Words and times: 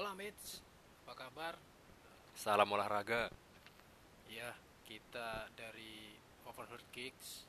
Hola 0.00 0.16
mates, 0.16 0.64
apa 1.04 1.12
kabar? 1.12 1.60
Salam 2.32 2.72
olahraga. 2.72 3.28
Ya, 4.32 4.56
kita 4.88 5.44
dari 5.52 6.16
Overheard 6.48 6.88
Kicks 6.88 7.44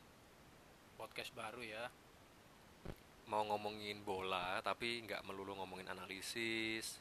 Podcast 1.00 1.32
baru 1.32 1.64
ya 1.64 1.88
Mau 3.32 3.48
ngomongin 3.48 4.04
bola, 4.04 4.60
tapi 4.60 5.00
nggak 5.00 5.24
melulu 5.24 5.64
ngomongin 5.64 5.96
analisis. 5.96 6.99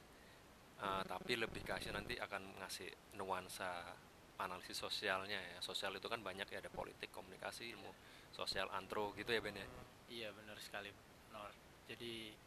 Uh, 0.78 1.02
tapi 1.10 1.34
lebih 1.34 1.66
kasih 1.66 1.90
nanti 1.98 2.14
akan 2.14 2.46
ngasih 2.62 3.18
nuansa 3.18 3.98
analisis 4.38 4.78
sosialnya 4.78 5.34
ya. 5.34 5.58
Sosial 5.58 5.98
itu 5.98 6.06
kan 6.06 6.22
banyak 6.22 6.46
ya, 6.46 6.62
ada 6.62 6.70
politik, 6.70 7.10
komunikasi, 7.10 7.74
ilmu 7.74 7.90
sosial, 8.30 8.70
antro 8.70 9.10
gitu 9.18 9.34
ya 9.34 9.42
Ben 9.42 9.58
ya. 9.58 9.66
Iya 10.14 10.28
benar 10.30 10.62
sekali 10.62 10.94
Nor 11.34 11.50
Jadi 11.90 12.38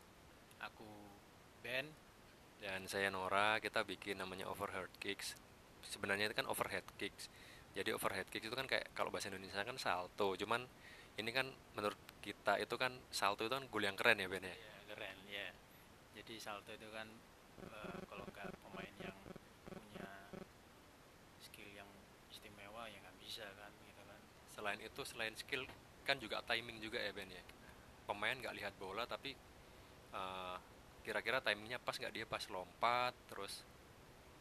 aku 0.63 0.87
Ben 1.59 1.91
Dan 2.63 2.87
saya 2.87 3.11
Nora, 3.11 3.59
kita 3.59 3.83
bikin 3.83 4.23
namanya 4.23 4.47
Overheard 4.47 4.95
Kicks. 5.03 5.35
Sebenarnya 5.83 6.31
itu 6.31 6.35
kan 6.39 6.47
overhead 6.47 6.87
kicks. 6.95 7.27
Jadi 7.75 7.91
overhead 7.91 8.23
kicks 8.31 8.47
itu 8.47 8.55
kan 8.55 8.63
kayak 8.63 8.95
kalau 8.95 9.11
bahasa 9.11 9.27
Indonesia 9.27 9.59
kan 9.59 9.75
salto, 9.75 10.31
cuman 10.39 10.63
ini 11.19 11.29
kan 11.35 11.51
menurut 11.75 11.99
kita 12.23 12.55
itu 12.63 12.71
kan 12.79 12.95
salto 13.11 13.43
itu 13.43 13.51
kan 13.51 13.67
gol 13.67 13.83
yang 13.83 13.99
keren 13.99 14.15
ya 14.15 14.31
Ben 14.31 14.47
ya. 14.47 14.55
Iya 14.55 14.75
keren 14.95 15.17
ya 15.27 15.47
Jadi 16.15 16.33
salto 16.39 16.71
itu 16.71 16.87
kan 16.89 17.05
eh, 17.67 17.99
kalau 18.07 18.23
nggak 18.31 18.47
pemain 18.63 18.93
yang 19.03 19.17
punya 19.67 20.09
skill 21.43 21.69
yang 21.75 21.89
istimewa 22.31 22.87
ya 22.87 22.97
nggak 23.03 23.17
bisa 23.19 23.45
kan 23.59 23.71
gitu 23.83 24.01
kan 24.07 24.19
Selain 24.55 24.79
itu, 24.79 25.01
selain 25.03 25.35
skill 25.35 25.67
kan 26.07 26.15
juga 26.17 26.39
timing 26.47 26.79
juga 26.79 27.03
ya 27.03 27.11
Ben 27.11 27.27
ya. 27.27 27.43
Pemain 28.07 28.39
nggak 28.39 28.55
lihat 28.55 28.73
bola 28.79 29.03
tapi 29.03 29.35
uh, 30.15 30.57
kira-kira 31.03 31.43
timingnya 31.43 31.77
pas 31.77 31.95
nggak 31.99 32.13
dia 32.15 32.25
pas 32.25 32.43
lompat 32.49 33.13
terus 33.27 33.61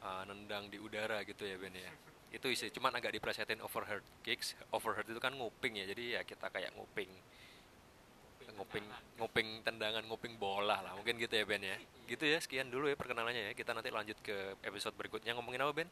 uh, 0.01 0.23
nendang 0.25 0.71
di 0.71 0.79
udara 0.79 1.21
gitu 1.27 1.43
ya 1.45 1.59
Ben 1.59 1.75
ya. 1.75 1.93
Itu 2.33 2.49
isi, 2.49 2.73
cuman 2.73 2.97
agak 2.97 3.13
diplesetin 3.13 3.61
overhead 3.61 4.01
kicks. 4.25 4.57
Overhead 4.73 5.05
itu 5.05 5.21
kan 5.21 5.37
nguping 5.37 5.77
ya, 5.77 5.85
jadi 5.85 6.17
ya 6.17 6.21
kita 6.25 6.49
kayak 6.49 6.73
nguping 6.79 7.11
nguping 8.53 8.85
nguping 9.17 9.49
tendangan 9.65 10.05
nguping 10.05 10.37
bola 10.37 10.85
lah 10.85 10.93
mungkin 10.93 11.17
gitu 11.17 11.41
ya 11.41 11.49
Ben 11.49 11.65
ya 11.65 11.77
gitu 12.05 12.29
ya 12.29 12.37
sekian 12.37 12.69
dulu 12.69 12.85
ya 12.85 13.01
perkenalannya 13.01 13.49
ya 13.49 13.53
kita 13.57 13.73
nanti 13.73 13.89
lanjut 13.89 14.21
ke 14.21 14.61
episode 14.61 14.93
berikutnya 14.93 15.33
ngomongin 15.33 15.65
apa 15.65 15.73
Ben 15.73 15.89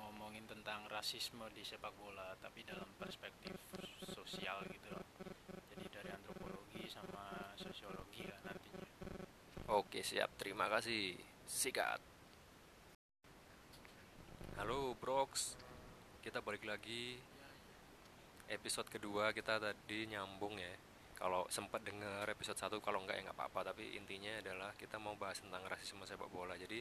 ngomongin 0.00 0.48
tentang 0.48 0.88
rasisme 0.88 1.44
di 1.52 1.60
sepak 1.68 1.92
bola 2.00 2.32
tapi 2.40 2.64
dalam 2.64 2.88
perspektif 2.96 3.52
sosial 4.08 4.60
gitu 4.68 4.88
loh. 4.92 5.04
Jadi 5.72 5.84
dari 5.88 6.10
antropologi 6.12 6.84
sama 6.92 7.52
sosiologi 7.56 8.28
lah 8.28 8.40
nantinya. 8.44 8.67
Oke 9.68 10.00
siap, 10.00 10.32
terima 10.40 10.64
kasih. 10.72 11.12
Sikat. 11.44 12.00
Halo 14.56 14.96
Brox, 14.96 15.60
kita 16.24 16.40
balik 16.40 16.64
lagi. 16.64 17.20
Episode 18.48 18.88
kedua 18.88 19.28
kita 19.36 19.60
tadi 19.60 20.08
nyambung 20.08 20.56
ya. 20.56 20.72
Kalau 21.12 21.44
sempat 21.52 21.84
dengar 21.84 22.24
episode 22.32 22.56
1 22.56 22.80
kalau 22.80 23.04
enggak 23.04 23.20
ya 23.20 23.28
nggak 23.28 23.36
apa-apa. 23.36 23.76
Tapi 23.76 23.92
intinya 23.92 24.40
adalah 24.40 24.72
kita 24.72 24.96
mau 24.96 25.12
bahas 25.20 25.36
tentang 25.44 25.60
rasisme 25.68 26.00
sepak 26.08 26.32
bola. 26.32 26.56
Jadi 26.56 26.80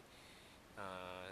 eh, 0.79 1.29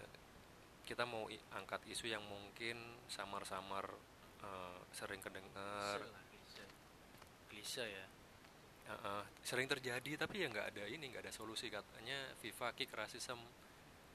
kita 0.83 1.07
mau 1.07 1.23
angkat 1.55 1.87
isu 1.87 2.11
yang 2.11 2.27
mungkin 2.27 2.99
samar-samar 3.07 3.95
eh, 4.43 4.79
sering 4.91 5.23
kedengar. 5.23 6.03
Klise 7.47 7.87
ya. 7.87 8.14
Eh, 8.85 9.23
sering 9.41 9.65
terjadi 9.65 10.13
tapi 10.13 10.45
ya 10.45 10.47
nggak 10.49 10.77
ada 10.77 10.85
ini 10.85 11.09
nggak 11.09 11.25
ada 11.25 11.33
solusi. 11.33 11.73
Katanya 11.73 12.37
FIFA 12.37 12.67
kick 12.77 12.93
racism 12.93 13.41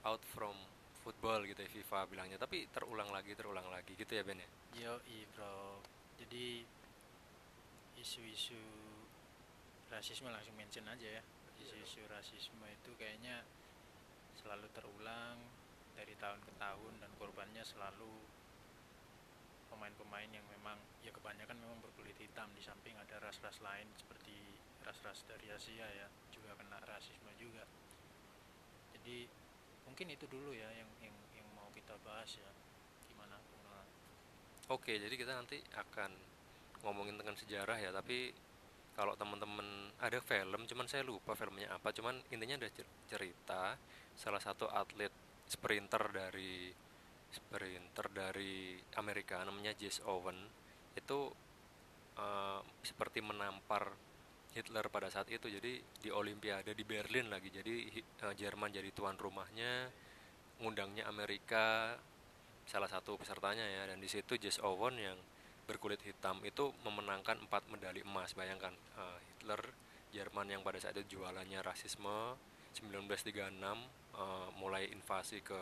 out 0.06 0.22
from 0.30 0.54
football 1.02 1.42
gitu 1.42 1.58
ya 1.58 1.70
FIFA 1.70 2.06
bilangnya. 2.06 2.38
Tapi 2.38 2.70
terulang 2.70 3.10
lagi 3.10 3.34
terulang 3.34 3.66
lagi. 3.66 3.98
Gitu 3.98 4.14
ya 4.14 4.22
Ben 4.22 4.38
ya? 4.38 4.48
Yoi 4.78 5.26
bro. 5.34 5.82
Jadi 6.22 6.62
isu-isu 7.98 8.62
rasisme 9.90 10.30
langsung 10.30 10.54
mention 10.54 10.86
aja 10.86 11.18
ya. 11.18 11.22
Isu-isu 11.58 12.06
rasisme 12.06 12.70
itu 12.70 12.94
kayaknya 12.94 13.42
selalu 14.38 14.70
terulang 14.70 15.36
dari 15.98 16.14
tahun 16.14 16.40
ke 16.46 16.52
tahun 16.62 16.94
dan 17.02 17.10
korbannya 17.18 17.66
selalu 17.66 18.19
pemain-pemain 19.80 20.28
yang 20.28 20.44
memang 20.52 20.76
ya 21.00 21.08
kebanyakan 21.08 21.56
memang 21.56 21.80
berkulit 21.80 22.12
hitam 22.20 22.52
di 22.52 22.60
samping 22.60 22.92
ada 23.00 23.16
ras-ras 23.24 23.64
lain 23.64 23.88
seperti 23.96 24.36
ras-ras 24.84 25.24
dari 25.24 25.48
Asia 25.48 25.88
ya 25.88 26.04
juga 26.28 26.52
kena 26.60 26.76
rasisme 26.84 27.32
juga. 27.40 27.64
Jadi 28.92 29.24
mungkin 29.88 30.12
itu 30.12 30.28
dulu 30.28 30.52
ya 30.52 30.68
yang 30.76 30.92
yang 31.00 31.16
yang 31.32 31.48
mau 31.56 31.72
kita 31.72 31.96
bahas 32.04 32.28
ya. 32.36 32.52
Gimana? 33.08 33.40
Bung 33.48 33.64
Nolan? 33.64 33.88
oke 34.68 34.92
jadi 34.92 35.14
kita 35.16 35.32
nanti 35.32 35.64
akan 35.72 36.12
ngomongin 36.84 37.16
tentang 37.16 37.40
sejarah 37.40 37.80
ya 37.80 37.88
tapi 37.88 38.36
kalau 38.92 39.16
teman-teman 39.16 39.88
ada 39.96 40.20
film 40.20 40.68
cuman 40.68 40.86
saya 40.92 41.08
lupa 41.08 41.32
filmnya 41.32 41.72
apa 41.72 41.88
cuman 41.88 42.20
intinya 42.28 42.60
ada 42.60 42.68
cer- 42.68 42.96
cerita 43.08 43.80
salah 44.12 44.44
satu 44.44 44.68
atlet 44.68 45.12
sprinter 45.48 46.04
dari 46.12 46.68
sprinter 47.30 48.06
dari 48.10 48.74
Amerika 48.98 49.42
namanya 49.46 49.74
Jesse 49.78 50.02
Owen 50.06 50.36
itu 50.98 51.30
eh, 52.18 52.60
seperti 52.82 53.22
menampar 53.22 53.94
Hitler 54.50 54.90
pada 54.90 55.06
saat 55.10 55.30
itu. 55.30 55.46
Jadi 55.46 55.78
di 56.02 56.10
Olimpiade 56.10 56.74
di 56.74 56.82
Berlin 56.82 57.30
lagi. 57.30 57.54
Jadi 57.54 57.86
eh, 58.02 58.34
Jerman 58.34 58.74
jadi 58.74 58.90
tuan 58.90 59.14
rumahnya 59.14 59.90
ngundangnya 60.60 61.06
Amerika 61.06 61.96
salah 62.66 62.90
satu 62.90 63.14
pesertanya 63.14 63.62
ya. 63.62 63.86
Dan 63.86 64.02
di 64.02 64.10
situ 64.10 64.34
Jesse 64.36 64.62
Owen 64.66 64.98
yang 64.98 65.18
berkulit 65.70 66.02
hitam 66.02 66.42
itu 66.42 66.74
memenangkan 66.82 67.38
empat 67.46 67.70
medali 67.70 68.02
emas. 68.02 68.34
Bayangkan 68.34 68.74
eh, 68.74 69.18
Hitler 69.30 69.62
Jerman 70.10 70.50
yang 70.50 70.62
pada 70.66 70.82
saat 70.82 70.98
itu 70.98 71.18
jualannya 71.18 71.62
rasisme 71.62 72.34
1936 72.74 73.38
eh, 73.38 74.48
mulai 74.58 74.90
invasi 74.90 75.46
ke 75.46 75.58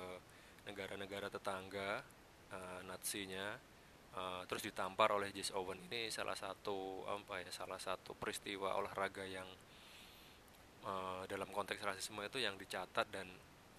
negara-negara 0.69 1.33
tetangga 1.33 2.05
eh, 2.53 2.81
Natsinya 2.85 3.57
eh, 4.13 4.43
terus 4.45 4.63
ditampar 4.63 5.11
oleh 5.17 5.33
Jesse 5.33 5.57
Owen. 5.57 5.81
Ini 5.89 6.13
salah 6.13 6.37
satu 6.37 7.09
apa 7.09 7.41
ya 7.41 7.51
salah 7.51 7.81
satu 7.81 8.13
peristiwa 8.13 8.77
olahraga 8.77 9.25
yang 9.25 9.49
eh, 10.85 11.23
dalam 11.27 11.49
konteks 11.49 11.81
rasisme 11.81 12.21
itu 12.23 12.39
yang 12.39 12.61
dicatat 12.61 13.09
dan 13.09 13.27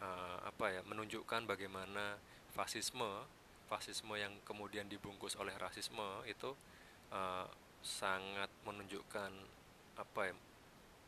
eh, 0.01 0.37
apa 0.43 0.65
ya 0.73 0.81
menunjukkan 0.83 1.45
bagaimana 1.45 2.17
fasisme 2.49 3.25
fasisme 3.69 4.17
yang 4.17 4.33
kemudian 4.41 4.89
dibungkus 4.89 5.37
oleh 5.37 5.53
rasisme 5.61 6.25
itu 6.25 6.57
eh, 7.13 7.47
sangat 7.85 8.49
menunjukkan 8.65 9.31
apa 9.99 10.21
ya 10.31 10.35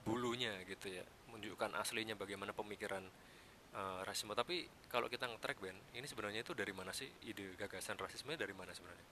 bulunya 0.06 0.54
gitu 0.66 0.92
ya 0.92 1.06
menunjukkan 1.30 1.78
aslinya 1.78 2.16
bagaimana 2.18 2.52
pemikiran 2.52 3.04
eh, 3.76 4.00
rasisme 4.04 4.36
tapi 4.36 4.68
kalau 4.92 5.08
kita 5.08 5.28
nge-track 5.28 5.58
Ben 5.64 5.78
ini 5.96 6.06
sebenarnya 6.08 6.44
itu 6.44 6.52
dari 6.52 6.74
mana 6.76 6.92
sih 6.92 7.08
ide 7.28 7.56
gagasan 7.56 7.96
rasisme 7.96 8.36
dari 8.36 8.52
mana 8.52 8.72
sebenarnya 8.76 9.08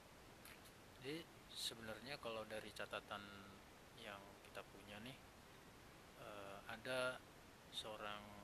Jadi 0.99 1.23
sebenarnya 1.55 2.19
kalau 2.19 2.43
dari 2.47 2.67
catatan 2.75 3.23
yang 4.03 4.19
kita 4.47 4.61
punya 4.67 4.99
nih 5.03 5.17
eh, 6.23 6.57
ada 6.67 7.19
seorang 7.71 8.39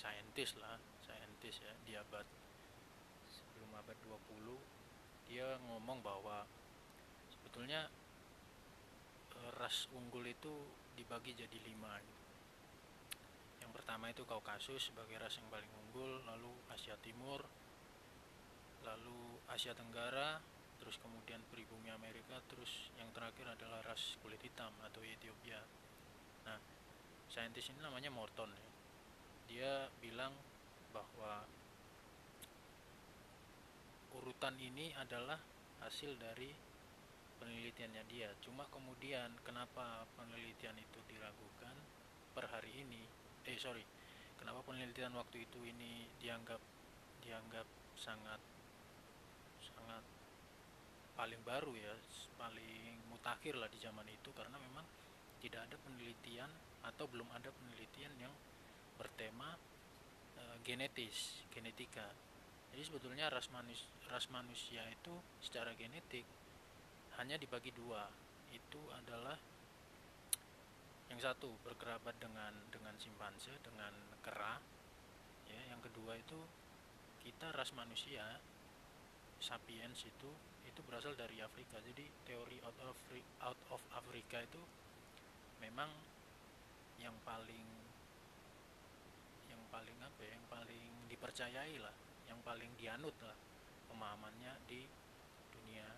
saintis 0.00 0.56
lah, 0.56 0.80
saintis 1.04 1.60
ya 1.60 1.74
di 1.84 1.92
abad 1.92 2.24
sebelum 3.28 3.70
abad 3.76 3.98
20 4.08 4.56
dia 5.28 5.60
ngomong 5.68 6.00
bahwa 6.00 6.48
sebetulnya 7.28 7.90
eh, 9.36 9.50
ras 9.60 9.90
unggul 9.92 10.24
itu 10.24 10.54
dibagi 10.96 11.36
jadi 11.36 11.58
lima 11.68 12.00
gitu. 12.00 12.19
Pertama 13.90 14.06
itu 14.06 14.22
Kaukasus 14.22 14.94
sebagai 14.94 15.18
ras 15.18 15.34
yang 15.34 15.50
paling 15.50 15.66
unggul, 15.66 16.22
lalu 16.22 16.54
Asia 16.70 16.94
Timur, 17.02 17.42
lalu 18.86 19.18
Asia 19.50 19.74
Tenggara, 19.74 20.38
terus 20.78 20.94
kemudian 21.02 21.42
pribumi 21.50 21.90
Amerika, 21.90 22.38
terus 22.46 22.70
yang 23.02 23.10
terakhir 23.10 23.50
adalah 23.50 23.82
ras 23.82 24.14
kulit 24.22 24.38
hitam 24.46 24.70
atau 24.86 25.02
Ethiopia. 25.02 25.58
Nah, 26.46 26.54
saintis 27.34 27.66
ini 27.66 27.82
namanya 27.82 28.14
Morton 28.14 28.54
ya. 28.54 28.68
Dia 29.50 29.72
bilang 29.98 30.38
bahwa 30.94 31.42
urutan 34.22 34.54
ini 34.62 34.94
adalah 35.02 35.42
hasil 35.82 36.14
dari 36.14 36.54
penelitiannya 37.42 38.06
dia. 38.06 38.30
Cuma 38.38 38.70
kemudian 38.70 39.34
kenapa 39.42 40.06
penelitian 40.14 40.78
itu 40.78 41.02
diragukan 41.10 41.74
per 42.38 42.46
hari 42.54 42.86
ini? 42.86 43.18
Eh 43.48 43.56
sorry, 43.56 43.84
kenapa 44.36 44.60
penelitian 44.66 45.16
waktu 45.16 45.48
itu 45.48 45.58
ini 45.64 46.08
dianggap 46.20 46.60
dianggap 47.24 47.66
sangat 47.96 48.40
sangat 49.60 50.04
paling 51.16 51.40
baru 51.44 51.72
ya, 51.76 51.94
paling 52.36 52.96
mutakhir 53.12 53.56
lah 53.56 53.68
di 53.68 53.80
zaman 53.80 54.08
itu 54.08 54.32
karena 54.32 54.56
memang 54.56 54.84
tidak 55.40 55.68
ada 55.68 55.76
penelitian 55.84 56.50
atau 56.84 57.04
belum 57.08 57.28
ada 57.32 57.48
penelitian 57.52 58.12
yang 58.20 58.32
bertema 59.00 59.56
genetis 60.64 61.40
genetika. 61.52 62.04
Jadi 62.70 62.82
sebetulnya 62.86 63.26
ras 63.32 63.50
manus 63.50 63.88
ras 64.06 64.28
manusia 64.30 64.84
itu 64.86 65.12
secara 65.42 65.74
genetik 65.74 66.24
hanya 67.18 67.40
dibagi 67.40 67.72
dua. 67.74 68.06
Itu 68.52 68.80
adalah 68.94 69.36
yang 71.10 71.18
satu 71.18 71.50
berkerabat 71.66 72.14
dengan 72.22 72.54
dengan 72.70 72.94
simpanse 73.02 73.50
dengan 73.66 73.90
kera. 74.22 74.62
Ya 75.50 75.60
yang 75.74 75.82
kedua 75.82 76.14
itu 76.14 76.38
kita 77.26 77.50
ras 77.50 77.74
manusia 77.74 78.38
sapiens 79.42 80.06
itu 80.06 80.30
itu 80.62 80.80
berasal 80.86 81.18
dari 81.18 81.42
Afrika. 81.42 81.82
Jadi 81.82 82.06
teori 82.22 82.62
out 82.62 82.78
of 82.86 82.96
out 83.42 83.60
of 83.74 83.82
Afrika 83.90 84.38
itu 84.38 84.62
memang 85.58 85.90
yang 87.02 87.16
paling 87.26 87.66
yang 89.50 89.62
paling 89.74 89.98
apa 89.98 90.20
ya 90.22 90.32
yang 90.38 90.46
paling 90.46 90.84
dipercayai 91.10 91.76
lah 91.82 91.94
yang 92.30 92.38
paling 92.46 92.70
dianut 92.78 93.16
lah 93.26 93.34
pemahamannya 93.90 94.54
di 94.70 94.86
dunia 95.50 95.90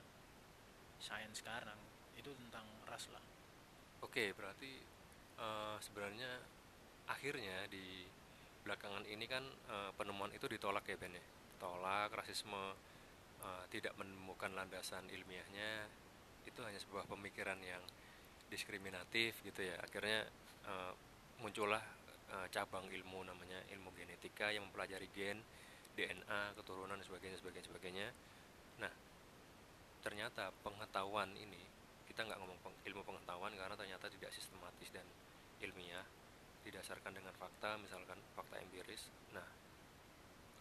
sains 0.97 1.45
sekarang. 1.45 1.77
Itu 2.17 2.33
tentang 2.33 2.65
ras 2.89 3.13
lah. 3.13 3.21
Oke 4.01 4.33
berarti 4.33 5.02
uh, 5.43 5.77
sebenarnya 5.83 6.31
akhirnya 7.11 7.67
di 7.67 8.07
belakangan 8.63 9.03
ini 9.11 9.27
kan 9.27 9.43
uh, 9.67 9.91
penemuan 9.99 10.31
itu 10.31 10.47
ditolak 10.47 10.87
ya 10.87 10.95
Ben 10.95 11.19
ya? 11.19 11.25
Tolak 11.59 12.15
rasisme 12.15 12.75
uh, 13.43 13.65
tidak 13.75 13.99
menemukan 13.99 14.55
landasan 14.55 15.07
ilmiahnya. 15.11 15.91
Itu 16.47 16.63
hanya 16.63 16.79
sebuah 16.79 17.11
pemikiran 17.11 17.59
yang 17.63 17.83
diskriminatif 18.51 19.43
gitu 19.43 19.67
ya. 19.67 19.79
Akhirnya 19.83 20.27
uh, 20.67 20.95
muncullah 21.43 21.83
uh, 22.31 22.47
cabang 22.55 22.87
ilmu 22.87 23.27
namanya 23.27 23.59
ilmu 23.75 23.91
genetika 23.99 24.55
yang 24.55 24.71
mempelajari 24.71 25.11
gen 25.11 25.43
DNA 25.93 26.57
keturunan 26.57 26.97
dan 26.97 27.05
sebagainya 27.05 27.39
sebagainya 27.43 27.67
sebagainya. 27.69 28.09
Nah 28.79 28.93
ternyata 30.03 30.51
pengetahuan 30.67 31.31
ini 31.39 31.63
kita 32.11 32.27
nggak 32.27 32.39
ngomong 32.43 32.59
ilmu 32.85 33.03
pengetahuan 33.07 33.55
karena 33.55 33.75
ternyata 33.79 34.11
tidak 34.11 34.35
sistematis 34.35 34.91
dan 34.91 35.07
ilmiah 35.63 36.05
didasarkan 36.63 37.15
dengan 37.15 37.35
fakta 37.35 37.79
misalkan 37.79 38.19
fakta 38.35 38.59
empiris. 38.59 39.11
Nah 39.35 39.47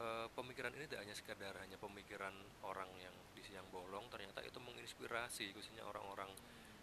e, 0.02 0.06
pemikiran 0.34 0.74
ini 0.74 0.86
tidak 0.90 1.06
hanya 1.06 1.16
sekedar 1.18 1.54
hanya 1.62 1.78
pemikiran 1.78 2.34
orang 2.66 2.90
yang 2.98 3.14
di 3.34 3.42
siang 3.46 3.66
bolong 3.70 4.06
ternyata 4.10 4.42
itu 4.46 4.58
menginspirasi 4.62 5.54
khususnya 5.54 5.86
orang-orang 5.86 6.30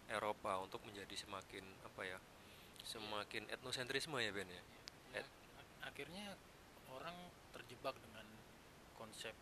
Eropa 0.09 0.57
untuk 0.59 0.81
menjadi 0.87 1.13
semakin 1.13 1.63
apa 1.85 2.01
ya 2.03 2.19
semakin 2.83 3.45
etnosentrisme 3.51 4.17
ya 4.17 4.31
Ben 4.31 4.49
ya? 4.49 4.63
Et 5.19 5.27
akhirnya 5.83 6.35
orang 6.89 7.15
terjebak 7.53 7.95
dengan 7.99 8.25
konsep 8.95 9.35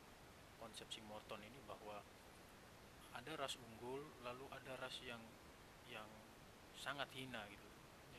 konsep 0.58 0.88
si 0.90 1.00
Morton 1.06 1.40
ini 1.42 1.60
bahwa 1.70 2.02
ada 3.16 3.32
ras 3.38 3.58
unggul 3.58 4.04
lalu 4.22 4.46
ada 4.54 4.78
ras 4.78 4.94
yang 5.02 5.22
yang 5.88 6.06
sangat 6.78 7.08
hina 7.16 7.42
gitu 7.50 7.67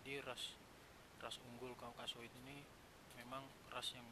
jadi 0.09 0.25
ras 0.25 0.57
ras 1.21 1.37
unggul 1.45 1.77
Kaukasoid 1.77 2.33
ini 2.41 2.65
memang 3.21 3.45
ras 3.69 3.93
yang 3.93 4.09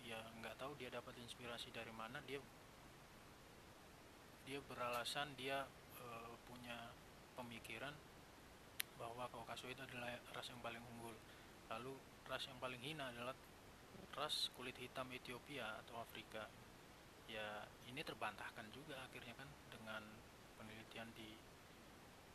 ya 0.00 0.16
nggak 0.40 0.56
tahu 0.56 0.72
dia 0.80 0.88
dapat 0.88 1.12
inspirasi 1.20 1.68
dari 1.68 1.92
mana. 1.92 2.16
Dia 2.24 2.40
dia 4.48 4.56
beralasan 4.64 5.36
dia 5.36 5.68
e, 6.00 6.06
punya 6.48 6.96
pemikiran 7.36 7.92
bahwa 8.96 9.28
Kaukasoid 9.36 9.76
adalah 9.76 10.16
ras 10.32 10.48
yang 10.48 10.64
paling 10.64 10.80
unggul. 10.80 11.12
Lalu 11.68 11.92
ras 12.32 12.48
yang 12.48 12.56
paling 12.56 12.80
hina 12.80 13.12
adalah 13.12 13.36
ras 14.16 14.48
kulit 14.56 14.80
hitam 14.80 15.12
Ethiopia 15.12 15.76
atau 15.84 16.00
Afrika. 16.00 16.48
Ya 17.28 17.68
ini 17.84 18.00
terbantahkan 18.00 18.64
juga 18.72 18.96
akhirnya 19.04 19.36
kan 19.36 19.48
dengan 19.68 20.08
penelitian 20.56 21.12
di 21.12 21.36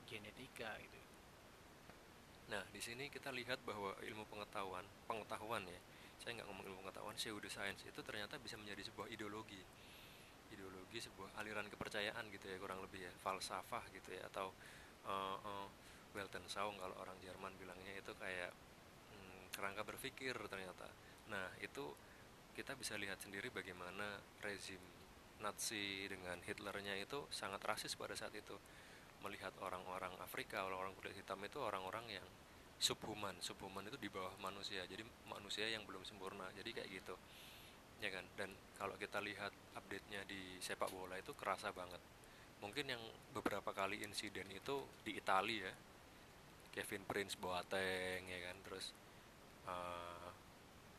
genetika 0.05 0.77
gitu 0.77 1.10
Nah, 2.51 2.67
di 2.67 2.83
sini 2.83 3.07
kita 3.07 3.31
lihat 3.31 3.63
bahwa 3.63 3.95
ilmu 4.03 4.27
pengetahuan, 4.27 4.83
pengetahuan 5.07 5.63
ya, 5.63 5.79
saya 6.19 6.35
nggak 6.35 6.47
ngomong 6.51 6.65
ilmu 6.67 6.79
pengetahuan, 6.83 7.15
pseudoscience. 7.15 7.87
Itu 7.87 8.03
ternyata 8.03 8.35
bisa 8.43 8.59
menjadi 8.59 8.91
sebuah 8.91 9.07
ideologi, 9.07 9.63
ideologi 10.51 10.99
sebuah 10.99 11.39
aliran 11.39 11.71
kepercayaan 11.71 12.27
gitu 12.27 12.51
ya 12.51 12.59
kurang 12.59 12.83
lebih 12.83 13.07
ya, 13.07 13.11
falsafah 13.23 13.87
gitu 13.95 14.11
ya 14.11 14.27
atau 14.27 14.51
uh, 15.07 15.39
uh, 15.39 15.67
Weltanschauung 16.11 16.75
kalau 16.75 16.99
orang 16.99 17.15
Jerman 17.23 17.55
bilangnya. 17.55 17.95
Itu 17.95 18.11
kayak 18.19 18.51
hmm, 19.15 19.55
kerangka 19.55 19.87
berpikir 19.87 20.35
ternyata. 20.51 20.91
Nah 21.31 21.47
itu 21.63 21.95
kita 22.51 22.75
bisa 22.75 22.99
lihat 22.99 23.23
sendiri 23.23 23.47
bagaimana 23.47 24.19
rezim 24.43 24.83
Nazi 25.39 26.05
dengan 26.05 26.37
Hitlernya 26.43 26.99
itu 26.99 27.25
sangat 27.33 27.63
rasis 27.65 27.97
pada 27.97 28.13
saat 28.13 28.35
itu 28.35 28.53
melihat 29.21 29.53
orang-orang 29.61 30.13
Afrika, 30.21 30.65
orang-orang 30.65 30.93
kulit 30.97 31.13
hitam 31.15 31.39
itu 31.45 31.57
orang-orang 31.61 32.05
yang 32.21 32.27
subhuman, 32.81 33.37
subhuman 33.39 33.85
itu 33.85 33.97
di 34.01 34.09
bawah 34.09 34.33
manusia, 34.41 34.81
jadi 34.89 35.05
manusia 35.29 35.69
yang 35.69 35.85
belum 35.85 36.01
sempurna, 36.01 36.49
jadi 36.57 36.81
kayak 36.81 36.89
gitu, 36.89 37.15
ya 38.01 38.09
kan? 38.09 38.25
Dan 38.33 38.49
kalau 38.75 38.97
kita 38.97 39.21
lihat 39.21 39.53
update-nya 39.77 40.25
di 40.25 40.57
sepak 40.57 40.89
bola 40.89 41.13
itu 41.21 41.37
kerasa 41.37 41.69
banget. 41.69 42.01
Mungkin 42.61 42.85
yang 42.89 43.01
beberapa 43.33 43.69
kali 43.73 44.01
insiden 44.01 44.49
itu 44.49 44.81
di 45.05 45.17
Italia 45.17 45.69
ya, 45.69 45.73
Kevin 46.73 47.05
Prince 47.05 47.37
Boateng 47.37 48.25
ya 48.25 48.39
kan, 48.49 48.57
terus 48.65 48.89
uh, 49.69 50.29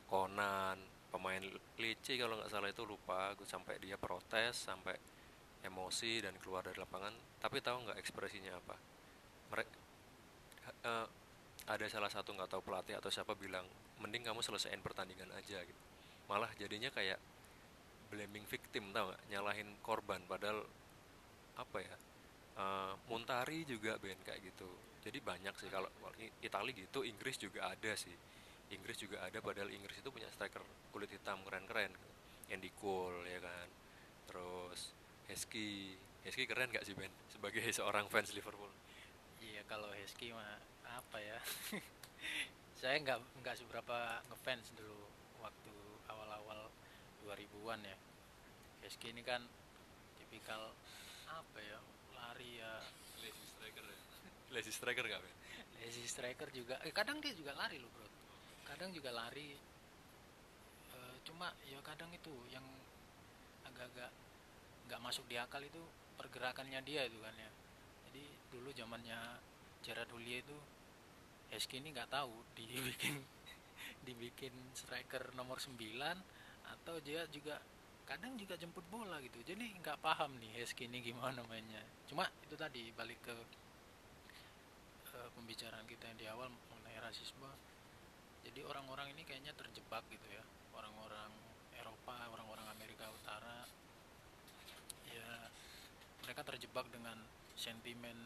Conan, 0.07 0.79
pemain 1.11 1.43
Lecce 1.81 2.15
kalau 2.15 2.39
nggak 2.39 2.51
salah 2.53 2.71
itu 2.71 2.85
lupa, 2.87 3.35
gue 3.35 3.49
sampai 3.49 3.77
dia 3.83 3.99
protes 3.99 4.55
sampai 4.55 4.95
emosi 5.62 6.23
dan 6.23 6.35
keluar 6.43 6.67
dari 6.67 6.79
lapangan 6.79 7.14
tapi 7.43 7.59
tahu 7.59 7.87
nggak 7.87 7.99
ekspresinya 7.99 8.55
apa? 8.59 8.76
Mereka 9.50 9.75
uh, 10.87 11.06
ada 11.67 11.87
salah 11.87 12.11
satu 12.11 12.35
nggak 12.35 12.50
tahu 12.50 12.62
pelatih 12.62 12.99
atau 12.99 13.11
siapa 13.11 13.35
bilang 13.38 13.67
mending 14.03 14.26
kamu 14.26 14.43
selesaiin 14.43 14.82
pertandingan 14.82 15.31
aja 15.35 15.62
gitu. 15.62 15.82
Malah 16.26 16.50
jadinya 16.59 16.91
kayak 16.91 17.19
blaming 18.11 18.47
victim 18.47 18.91
tau 18.91 19.11
nggak? 19.11 19.23
Nyalahin 19.31 19.69
korban 19.82 20.23
padahal 20.26 20.67
apa 21.59 21.79
ya 21.85 21.97
uh, 22.59 22.94
Muntari 23.11 23.64
juga 23.67 23.97
Ben 23.99 24.19
kayak 24.23 24.41
gitu. 24.55 24.70
Jadi 25.03 25.19
banyak 25.19 25.55
sih 25.59 25.67
kalau 25.67 25.91
Italia 26.38 26.75
gitu 26.75 27.03
Inggris 27.03 27.38
juga 27.38 27.70
ada 27.70 27.93
sih. 27.99 28.14
Inggris 28.73 28.97
juga 28.97 29.20
ada 29.26 29.43
padahal 29.43 29.69
Inggris 29.69 30.00
itu 30.00 30.09
punya 30.09 30.31
striker 30.31 30.62
kulit 30.94 31.11
hitam 31.11 31.42
keren-keren. 31.42 31.90
Andy 32.52 32.71
Cole 32.78 33.26
ya 33.26 33.40
kan? 33.42 33.69
Terus 34.31 34.95
Hesky 35.33 35.97
Hesky 36.29 36.45
keren 36.45 36.69
gak 36.69 36.85
sih 36.85 36.93
Ben? 36.93 37.09
Sebagai 37.33 37.65
seorang 37.79 38.07
fans 38.12 38.37
Liverpool. 38.37 38.69
Iya 39.41 39.65
kalau 39.65 39.89
Hesky 39.97 40.31
mah 40.37 40.61
apa 40.85 41.19
ya? 41.19 41.41
Saya 42.81 43.01
nggak 43.01 43.19
nggak 43.41 43.57
seberapa 43.57 44.21
ngefans 44.29 44.77
dulu 44.77 45.09
waktu 45.41 45.75
awal-awal 46.12 46.69
2000-an 47.25 47.81
ya. 47.81 47.97
Hesky 48.85 49.11
ini 49.11 49.25
kan 49.25 49.41
tipikal 50.21 50.71
apa 51.27 51.59
ya? 51.59 51.81
Lari 52.12 52.61
ya. 52.61 52.73
Lazy 53.25 53.47
striker 53.49 53.85
ya? 53.89 53.99
Lazy 54.53 54.73
striker 54.75 55.05
gak 55.09 55.21
Ben? 55.25 55.35
Lazy 55.81 56.05
striker 56.07 56.49
juga. 56.53 56.77
Eh, 56.85 56.93
kadang 56.93 57.19
dia 57.25 57.33
juga 57.33 57.57
lari 57.57 57.81
loh 57.81 57.91
bro. 57.91 58.07
Kadang 58.69 58.93
juga 58.95 59.11
lari. 59.11 59.57
E, 60.93 60.97
cuma 61.27 61.51
ya 61.67 61.81
kadang 61.83 62.11
itu 62.15 62.35
yang 62.53 62.62
agak-agak 63.67 64.11
nggak 64.92 65.00
masuk 65.00 65.25
di 65.25 65.40
akal 65.40 65.64
itu 65.64 65.80
pergerakannya 66.20 66.84
dia 66.84 67.08
itu 67.08 67.16
kan 67.25 67.32
ya. 67.32 67.49
Jadi 68.12 68.28
dulu 68.52 68.68
zamannya 68.76 69.16
Gerard 69.80 70.12
Houllier 70.12 70.44
itu 70.44 70.52
Hesky 71.49 71.80
ini 71.80 71.96
nggak 71.96 72.12
tahu 72.12 72.28
dibikin 72.61 73.25
dibikin 74.04 74.52
striker 74.76 75.32
nomor 75.32 75.56
9 75.56 75.80
atau 76.76 77.00
dia 77.00 77.25
juga 77.32 77.56
kadang 78.04 78.37
juga 78.37 78.61
jemput 78.61 78.84
bola 78.92 79.16
gitu. 79.25 79.40
Jadi 79.40 79.80
nggak 79.80 79.96
paham 80.04 80.37
nih 80.37 80.61
Hesky 80.61 80.84
ini 80.84 81.00
gimana 81.00 81.40
mainnya. 81.49 81.80
Cuma 82.04 82.28
itu 82.44 82.52
tadi 82.52 82.92
balik 82.92 83.16
ke 83.25 83.37
uh, 85.16 85.28
pembicaraan 85.40 85.88
kita 85.88 86.04
yang 86.12 86.18
di 86.20 86.26
awal 86.28 86.52
mengenai 86.68 87.00
rasisme. 87.00 87.49
Jadi 88.44 88.61
orang-orang 88.61 89.16
ini 89.16 89.25
kayaknya 89.25 89.56
terjebak 89.56 90.04
gitu 90.12 90.28
ya. 90.28 90.44
Orang-orang 90.76 91.32
Eropa 91.80 92.28
orang-orang 92.28 92.68
Amerika 92.76 93.08
Utara 93.08 93.62
mereka 96.33 96.49
terjebak 96.49 96.89
dengan 96.89 97.21
sentimen 97.53 98.17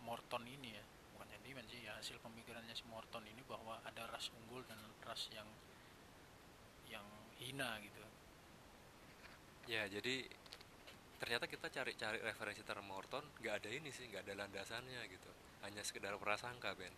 Morton 0.00 0.48
ini 0.48 0.72
ya. 0.72 0.80
Bukan 1.12 1.28
sentimen 1.28 1.60
sih 1.68 1.84
ya 1.84 1.92
hasil 1.92 2.16
pemikirannya 2.24 2.72
si 2.72 2.88
Morton 2.88 3.20
ini 3.20 3.44
bahwa 3.44 3.84
ada 3.84 4.08
ras 4.08 4.32
unggul 4.32 4.64
dan 4.64 4.80
ras 5.04 5.28
yang 5.28 5.44
yang 6.88 7.04
hina 7.36 7.76
gitu. 7.84 8.00
Ya 9.68 9.84
jadi 9.92 10.24
ternyata 11.20 11.44
kita 11.44 11.68
cari-cari 11.68 12.24
referensi 12.24 12.64
term 12.64 12.88
Morton 12.88 13.20
nggak 13.44 13.60
ada 13.60 13.68
ini 13.68 13.92
sih 13.92 14.08
nggak 14.08 14.24
ada 14.24 14.40
landasannya 14.48 15.04
gitu. 15.12 15.28
Hanya 15.68 15.84
sekedar 15.84 16.16
prasangka 16.16 16.72
Ben. 16.72 16.96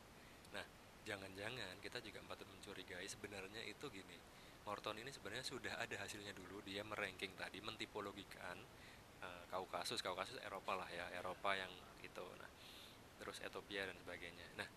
Nah 0.54 0.62
jangan-jangan 1.10 1.82
kita 1.82 1.98
juga 2.06 2.22
patut 2.22 2.46
mencurigai 2.54 3.10
sebenarnya 3.10 3.66
itu 3.66 3.90
gini. 3.90 4.14
Morton 4.62 4.94
ini 4.94 5.10
sebenarnya 5.10 5.42
sudah 5.42 5.74
ada 5.74 6.06
hasilnya 6.06 6.30
dulu 6.38 6.62
dia 6.62 6.86
meranking 6.86 7.34
tadi 7.34 7.58
mentipologikan 7.58 8.62
uh, 9.26 9.42
Kaukasus 9.50 9.98
Kaukasus 9.98 10.38
Eropa 10.46 10.78
lah 10.78 10.88
ya 10.88 11.10
Eropa 11.18 11.58
yang 11.58 11.70
itu. 12.00 12.26
Nah 12.38 12.50
terus 13.18 13.42
Ethiopia 13.42 13.90
dan 13.90 13.96
sebagainya. 13.98 14.46
Nah 14.54 14.68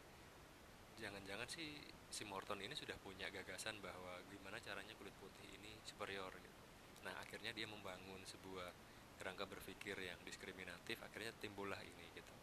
jangan-jangan 0.97 1.47
sih 1.47 1.77
si 2.09 2.25
Morton 2.25 2.59
ini 2.59 2.73
sudah 2.73 2.97
punya 2.99 3.29
gagasan 3.29 3.77
bahwa 3.79 4.17
gimana 4.33 4.57
caranya 4.59 4.91
kulit 4.97 5.13
putih 5.21 5.47
ini 5.61 5.77
superior 5.85 6.33
gitu. 6.33 6.59
Nah 7.05 7.13
akhirnya 7.21 7.53
dia 7.53 7.69
membangun 7.69 8.19
sebuah 8.25 8.73
kerangka 9.21 9.45
berpikir 9.45 9.99
yang 9.99 10.17
diskriminatif 10.25 10.97
akhirnya 11.05 11.31
timbullah 11.37 11.79
ini 11.83 12.05
gitu. 12.17 12.33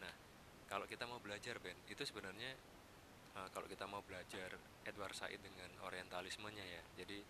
Nah 0.00 0.14
kalau 0.66 0.88
kita 0.88 1.04
mau 1.04 1.20
belajar 1.20 1.60
Ben 1.60 1.76
itu 1.90 2.02
sebenarnya 2.02 2.56
uh, 3.36 3.48
kalau 3.52 3.68
kita 3.68 3.84
mau 3.84 4.00
belajar 4.06 4.56
Edward 4.86 5.14
Said 5.14 5.38
dengan 5.42 5.70
orientalismenya 5.84 6.64
ya. 6.64 6.82
Jadi 7.02 7.22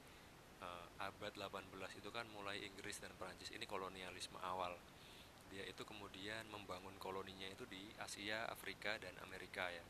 uh, 0.62 0.86
abad 1.02 1.34
18 1.34 1.98
itu 1.98 2.08
kan 2.14 2.24
mulai 2.30 2.62
Inggris 2.62 3.02
dan 3.02 3.10
Perancis. 3.18 3.50
Ini 3.50 3.66
kolonialisme 3.66 4.38
awal. 4.38 4.78
Dia 5.50 5.66
itu 5.68 5.84
kemudian 5.84 6.48
membangun 6.48 6.96
koloninya 6.96 7.44
itu 7.50 7.68
di 7.68 7.92
Asia, 8.00 8.48
Afrika 8.48 8.96
dan 8.96 9.12
Amerika 9.20 9.68
ya. 9.68 9.84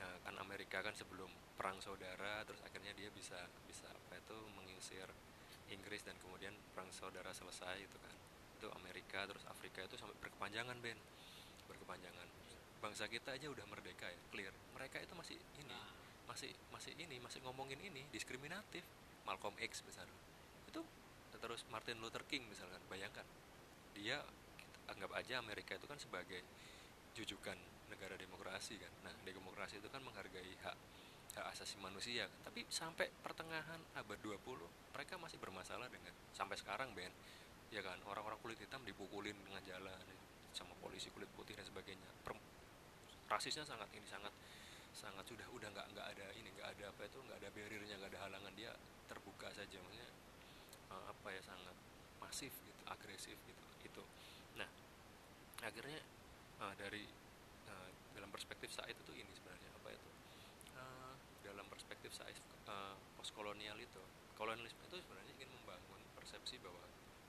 ya 0.00 0.08
kan 0.24 0.34
Amerika 0.40 0.80
kan 0.80 0.96
sebelum 0.96 1.28
perang 1.54 1.76
saudara 1.84 2.40
terus 2.48 2.58
akhirnya 2.64 2.96
dia 2.96 3.12
bisa 3.12 3.36
bisa 3.68 3.84
apa 3.86 4.18
itu 4.18 4.38
mengusir 4.56 5.04
Inggris 5.68 6.00
dan 6.02 6.16
kemudian 6.24 6.56
perang 6.72 6.88
saudara 6.94 7.34
selesai 7.36 7.84
itu 7.84 7.98
kan. 8.00 8.14
Itu 8.56 8.72
Amerika 8.78 9.28
terus 9.28 9.44
Afrika 9.50 9.84
itu 9.84 9.98
sampai 10.00 10.16
berkepanjangan 10.22 10.78
Ben. 10.80 10.96
Berkepanjangan. 11.68 12.26
Bangsa 12.80 13.06
kita 13.06 13.36
aja 13.36 13.46
udah 13.52 13.66
merdeka 13.68 14.08
ya. 14.08 14.20
Clear. 14.32 14.54
Mereka 14.74 15.04
itu 15.04 15.12
masih 15.12 15.36
ini 15.60 15.68
nah. 15.68 15.90
masih 16.22 16.48
masih 16.72 16.96
ini 16.96 17.20
masih 17.20 17.44
ngomongin 17.44 17.76
ini 17.82 18.08
diskriminatif 18.08 18.86
Malcolm 19.24 19.54
X 19.58 19.84
misalnya. 19.86 20.14
Itu 20.68 20.82
terus 21.42 21.66
Martin 21.74 21.98
Luther 21.98 22.22
King 22.30 22.46
misalkan 22.46 22.78
bayangkan. 22.86 23.26
Dia 23.92 24.22
anggap 24.88 25.10
aja 25.14 25.38
Amerika 25.42 25.74
itu 25.74 25.86
kan 25.86 25.98
sebagai 25.98 26.42
jujukan 27.12 27.56
negara 27.92 28.16
demokrasi 28.16 28.80
kan. 28.80 28.92
Nah 29.04 29.12
demokrasi 29.26 29.78
itu 29.78 29.88
kan 29.92 30.00
menghargai 30.00 30.54
hak 30.64 30.76
hak 31.32 31.46
asasi 31.56 31.80
manusia 31.80 32.28
kan. 32.28 32.52
Tapi 32.52 32.64
sampai 32.68 33.08
pertengahan 33.22 33.80
abad 33.96 34.18
20 34.20 34.38
mereka 34.96 35.16
masih 35.20 35.40
bermasalah 35.40 35.88
dengan 35.88 36.12
sampai 36.32 36.56
sekarang 36.56 36.92
Ben. 36.96 37.12
Ya 37.72 37.80
kan 37.80 37.96
orang-orang 38.04 38.36
kulit 38.44 38.60
hitam 38.60 38.84
dipukulin 38.84 39.36
dengan 39.48 39.64
jalan 39.64 39.96
sama 40.52 40.76
polisi 40.84 41.08
kulit 41.12 41.28
putih 41.32 41.56
dan 41.56 41.64
sebagainya. 41.64 42.04
Rasisnya 43.32 43.64
sangat 43.64 43.88
ini 43.96 44.04
sangat 44.04 44.28
sangat 44.92 45.24
sudah 45.24 45.48
udah 45.56 45.68
nggak 45.72 45.86
nggak 45.96 46.06
ada 46.16 46.26
ini 46.36 46.48
nggak 46.52 46.68
ada 46.76 46.84
apa 46.92 47.02
itu 47.08 47.18
nggak 47.24 47.38
ada 47.40 47.48
barriernya 47.52 47.94
nggak 47.96 48.12
ada 48.12 48.20
halangan 48.28 48.52
dia 48.52 48.72
terbuka 49.08 49.48
saja 49.56 49.76
maksudnya 49.80 50.08
uh, 50.92 51.04
apa 51.08 51.28
ya 51.32 51.40
sangat 51.44 51.76
masif 52.20 52.52
gitu 52.64 52.82
agresif 52.88 53.36
gitu 53.48 53.64
itu. 53.82 54.02
Nah 54.56 54.68
akhirnya 55.64 56.00
uh, 56.60 56.74
dari 56.76 57.04
uh, 57.68 57.88
dalam 58.12 58.28
perspektif 58.28 58.68
saat 58.72 58.92
itu 58.92 59.12
ini 59.16 59.32
sebenarnya 59.32 59.70
apa 59.72 59.88
itu? 59.90 60.10
Uh, 60.76 61.14
dalam 61.42 61.66
perspektif 61.72 62.12
saat 62.12 62.36
uh, 62.68 62.94
postkolonial 63.16 63.76
itu 63.80 64.02
kolonialisme 64.36 64.80
itu 64.88 64.96
sebenarnya 65.00 65.32
ingin 65.40 65.50
membangun 65.60 66.00
persepsi 66.16 66.60
bahwa 66.60 66.84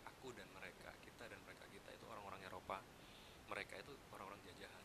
aku 0.08 0.36
dan 0.36 0.48
mereka 0.56 0.92
kita 1.04 1.28
dan 1.28 1.40
mereka 1.48 1.66
kita 1.72 1.90
itu 1.96 2.06
orang-orang 2.12 2.44
Eropa. 2.44 2.80
Mereka 3.52 3.76
itu 3.80 3.94
orang-orang 4.16 4.40
jajahan 4.48 4.83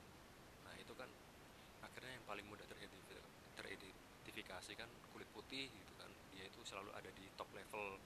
akhirnya 1.98 2.14
yang 2.14 2.30
paling 2.30 2.46
mudah 2.46 2.62
teridentifikasi 3.58 4.72
kan 4.78 4.86
kulit 5.10 5.26
putih 5.34 5.66
gitu 5.66 5.92
kan. 5.98 6.06
Dia 6.30 6.46
itu 6.46 6.62
selalu 6.62 6.94
ada 6.94 7.10
di 7.10 7.26
top 7.34 7.50
level. 7.50 7.98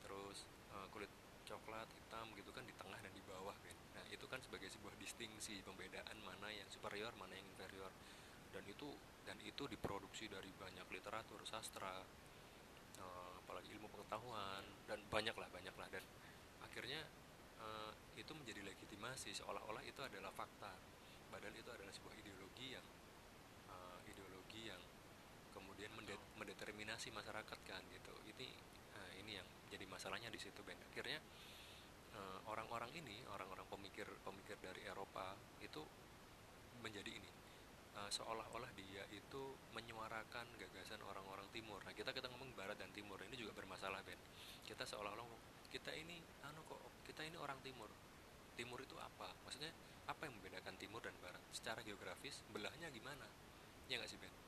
Terus 0.00 0.48
uh, 0.72 0.88
kulit 0.88 1.12
coklat 1.44 1.84
hitam 1.92 2.32
gitu 2.40 2.48
kan 2.56 2.64
di 2.64 2.72
tengah 2.80 2.96
dan 2.96 3.12
di 3.12 3.20
bawah 3.28 3.52
kan. 3.52 3.76
Nah 4.00 4.04
itu 4.08 4.24
kan 4.32 4.40
sebagai 4.40 4.72
sebuah 4.72 4.96
distingsi 4.96 5.60
pembedaan 5.60 6.16
mana 6.24 6.48
yang 6.48 6.64
superior 6.72 7.12
mana 7.20 7.36
yang 7.36 7.44
inferior. 7.44 7.92
Dan 8.48 8.64
itu 8.64 8.88
dan 9.28 9.36
itu 9.44 9.68
diproduksi 9.68 10.24
dari 10.32 10.48
banyak 10.56 10.88
literatur 10.88 11.44
sastra 11.44 12.00
uh, 12.00 13.32
apalagi 13.44 13.76
ilmu 13.76 13.92
pengetahuan 13.92 14.64
dan 14.88 15.04
banyak 15.12 15.36
lah 15.36 15.52
banyak 15.52 15.76
lah 15.76 15.84
dan 15.92 16.00
akhirnya 16.64 17.04
uh, 17.60 17.92
itu 18.16 18.32
menjadi 18.32 18.64
legitimasi 18.72 19.36
seolah-olah 19.36 19.84
itu 19.84 20.00
adalah 20.00 20.32
fakta. 20.32 20.72
Padahal 21.28 21.52
itu 21.52 21.68
adalah 21.68 21.92
sebuah 21.92 22.16
ideologi 22.16 22.72
yang 22.72 22.88
kemudian 25.78 25.94
mendet 25.94 26.18
mendeterminasi 26.34 27.14
masyarakat 27.14 27.58
kan 27.62 27.78
gitu. 27.94 28.10
Ini 28.34 28.50
uh, 28.98 29.12
ini 29.22 29.38
yang 29.38 29.46
jadi 29.70 29.86
masalahnya 29.86 30.26
di 30.26 30.42
situ 30.42 30.58
Ben. 30.66 30.74
Akhirnya 30.74 31.22
eh, 32.18 32.38
orang-orang 32.50 32.90
ini 32.98 33.22
orang-orang 33.30 33.62
pemikir 33.70 34.10
pemikir 34.26 34.58
dari 34.58 34.82
Eropa 34.90 35.38
itu 35.62 35.78
menjadi 36.82 37.14
ini 37.14 37.30
uh, 37.94 38.10
seolah-olah 38.10 38.74
dia 38.74 39.06
itu 39.14 39.54
menyuarakan 39.70 40.50
gagasan 40.58 40.98
orang-orang 41.06 41.46
timur. 41.54 41.78
Nah 41.86 41.94
kita 41.94 42.10
kita 42.10 42.26
ngomong 42.26 42.58
barat 42.58 42.74
dan 42.74 42.90
timur 42.90 43.22
ini 43.22 43.38
juga 43.38 43.54
bermasalah 43.54 44.02
Ben. 44.02 44.18
Kita 44.66 44.82
seolah-olah 44.82 45.30
kita 45.70 45.94
ini 45.94 46.18
anu 46.42 46.66
kok 46.66 47.06
kita 47.06 47.22
ini 47.22 47.38
orang 47.38 47.62
timur. 47.62 47.86
Timur 48.58 48.82
itu 48.82 48.98
apa? 48.98 49.30
Maksudnya 49.46 49.70
apa 50.10 50.26
yang 50.26 50.34
membedakan 50.42 50.74
timur 50.74 51.06
dan 51.06 51.14
barat? 51.22 51.38
Secara 51.54 51.86
geografis 51.86 52.42
belahnya 52.50 52.90
gimana? 52.90 53.30
Ya 53.86 54.02
nggak 54.02 54.10
sih 54.10 54.18
Ben? 54.18 54.34
nah 54.34 54.47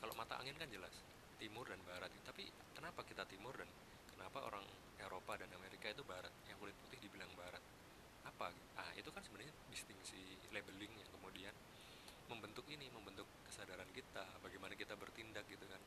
kalau 0.00 0.14
mata 0.16 0.36
angin 0.40 0.56
kan 0.56 0.68
jelas 0.68 0.92
timur 1.36 1.68
dan 1.68 1.80
barat. 1.84 2.08
Tapi 2.24 2.48
kenapa 2.72 3.04
kita 3.04 3.24
timur 3.28 3.52
dan 3.56 3.68
kenapa 4.12 4.44
orang 4.44 4.64
Eropa 5.00 5.36
dan 5.36 5.52
Amerika 5.56 5.92
itu 5.92 6.02
barat? 6.04 6.32
Yang 6.48 6.66
kulit 6.66 6.76
putih 6.84 6.98
dibilang 7.00 7.30
barat. 7.36 7.60
Apa? 8.26 8.50
Ah 8.80 8.90
itu 8.96 9.08
kan 9.12 9.22
sebenarnya 9.22 9.52
distingsi 9.70 10.40
labeling 10.50 10.92
yang 10.96 11.10
kemudian 11.12 11.54
membentuk 12.26 12.66
ini 12.66 12.90
membentuk 12.90 13.28
kesadaran 13.46 13.86
kita 13.94 14.24
bagaimana 14.42 14.74
kita 14.74 14.96
bertindak 14.98 15.44
gitu 15.46 15.64
kan. 15.68 15.80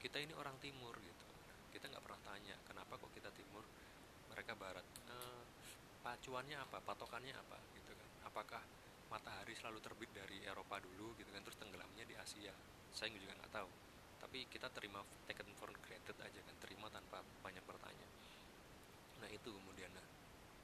Kita 0.00 0.16
ini 0.18 0.32
orang 0.34 0.56
timur 0.58 0.96
gitu. 0.98 1.24
Kita 1.70 1.86
nggak 1.86 2.02
pernah 2.02 2.20
tanya 2.26 2.56
kenapa 2.66 2.98
kok 2.98 3.12
kita 3.14 3.30
timur 3.36 3.62
mereka 4.32 4.56
barat? 4.56 4.82
Eh, 5.12 5.42
pacuannya 6.02 6.56
apa? 6.58 6.82
Patokannya 6.82 7.36
apa? 7.36 7.58
Gitu 7.76 7.92
kan. 7.92 8.08
Apakah 8.26 8.62
matahari 9.12 9.54
selalu 9.58 9.78
terbit 9.82 10.10
dari 10.14 10.38
Eropa 10.46 10.78
dulu 10.78 11.18
gitu 11.18 11.28
kan 11.34 11.42
terus 11.42 11.58
tenggelamnya 11.58 12.06
di 12.06 12.14
Asia 12.14 12.54
saya 12.94 13.10
juga 13.14 13.34
nggak 13.34 13.52
tahu. 13.54 13.70
Tapi 14.20 14.38
kita 14.52 14.68
terima 14.70 15.00
taken 15.26 15.48
for 15.56 15.70
granted 15.82 16.16
aja 16.20 16.40
kan 16.44 16.56
terima 16.62 16.86
tanpa 16.92 17.24
banyak 17.42 17.62
bertanya. 17.64 18.08
Nah 19.22 19.28
itu 19.30 19.50
kemudian. 19.50 19.90
Nah 19.94 20.06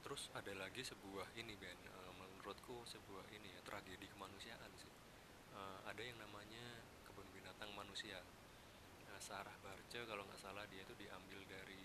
terus 0.07 0.31
ada 0.39 0.55
lagi 0.55 0.87
sebuah 0.87 1.35
ini 1.35 1.59
Ben 1.59 1.75
uh, 1.91 2.13
menurutku 2.15 2.87
sebuah 2.87 3.27
ini 3.35 3.51
ya 3.51 3.61
tragedi 3.67 4.07
kemanusiaan 4.07 4.71
sih. 4.79 4.93
Uh, 5.57 5.83
ada 5.89 5.99
yang 5.99 6.15
namanya 6.21 6.85
kebun 7.09 7.27
binatang 7.35 7.73
manusia. 7.75 8.23
Nah, 9.11 9.19
Sarah 9.19 9.57
Barce 9.65 10.05
kalau 10.05 10.23
nggak 10.29 10.39
salah 10.39 10.69
dia 10.69 10.85
itu 10.85 10.93
diambil 11.01 11.41
dari 11.49 11.83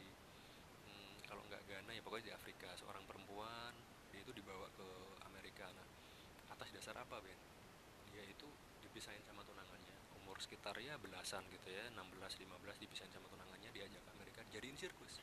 hmm, 0.86 1.26
kalau 1.26 1.42
nggak 1.48 1.64
Ghana 1.66 1.96
ya 1.96 2.02
pokoknya 2.04 2.26
di 2.30 2.34
Afrika 2.36 2.70
seorang 2.78 3.08
perempuan 3.08 3.72
dia 4.12 4.22
itu 4.22 4.36
dibawa 4.36 4.68
ke 4.76 4.88
Amerika. 5.32 5.66
Nah 5.72 5.88
atas 6.52 6.70
dasar 6.76 7.00
apa 7.00 7.18
Ben? 7.24 7.40
Dia 8.12 8.28
itu 8.28 8.46
dipisahin 8.84 9.24
sama 9.24 9.42
tunangannya 9.48 9.81
umur 10.32 10.40
sekitar 10.40 10.80
ya 10.80 10.96
belasan 10.96 11.44
gitu 11.52 11.68
ya 11.68 11.92
16 11.92 12.00
15 12.00 12.48
dipisahin 12.80 13.12
sama 13.12 13.28
tunangannya 13.28 13.68
diajak 13.76 14.00
Amerika 14.16 14.40
jadiin 14.48 14.80
sirkus 14.80 15.20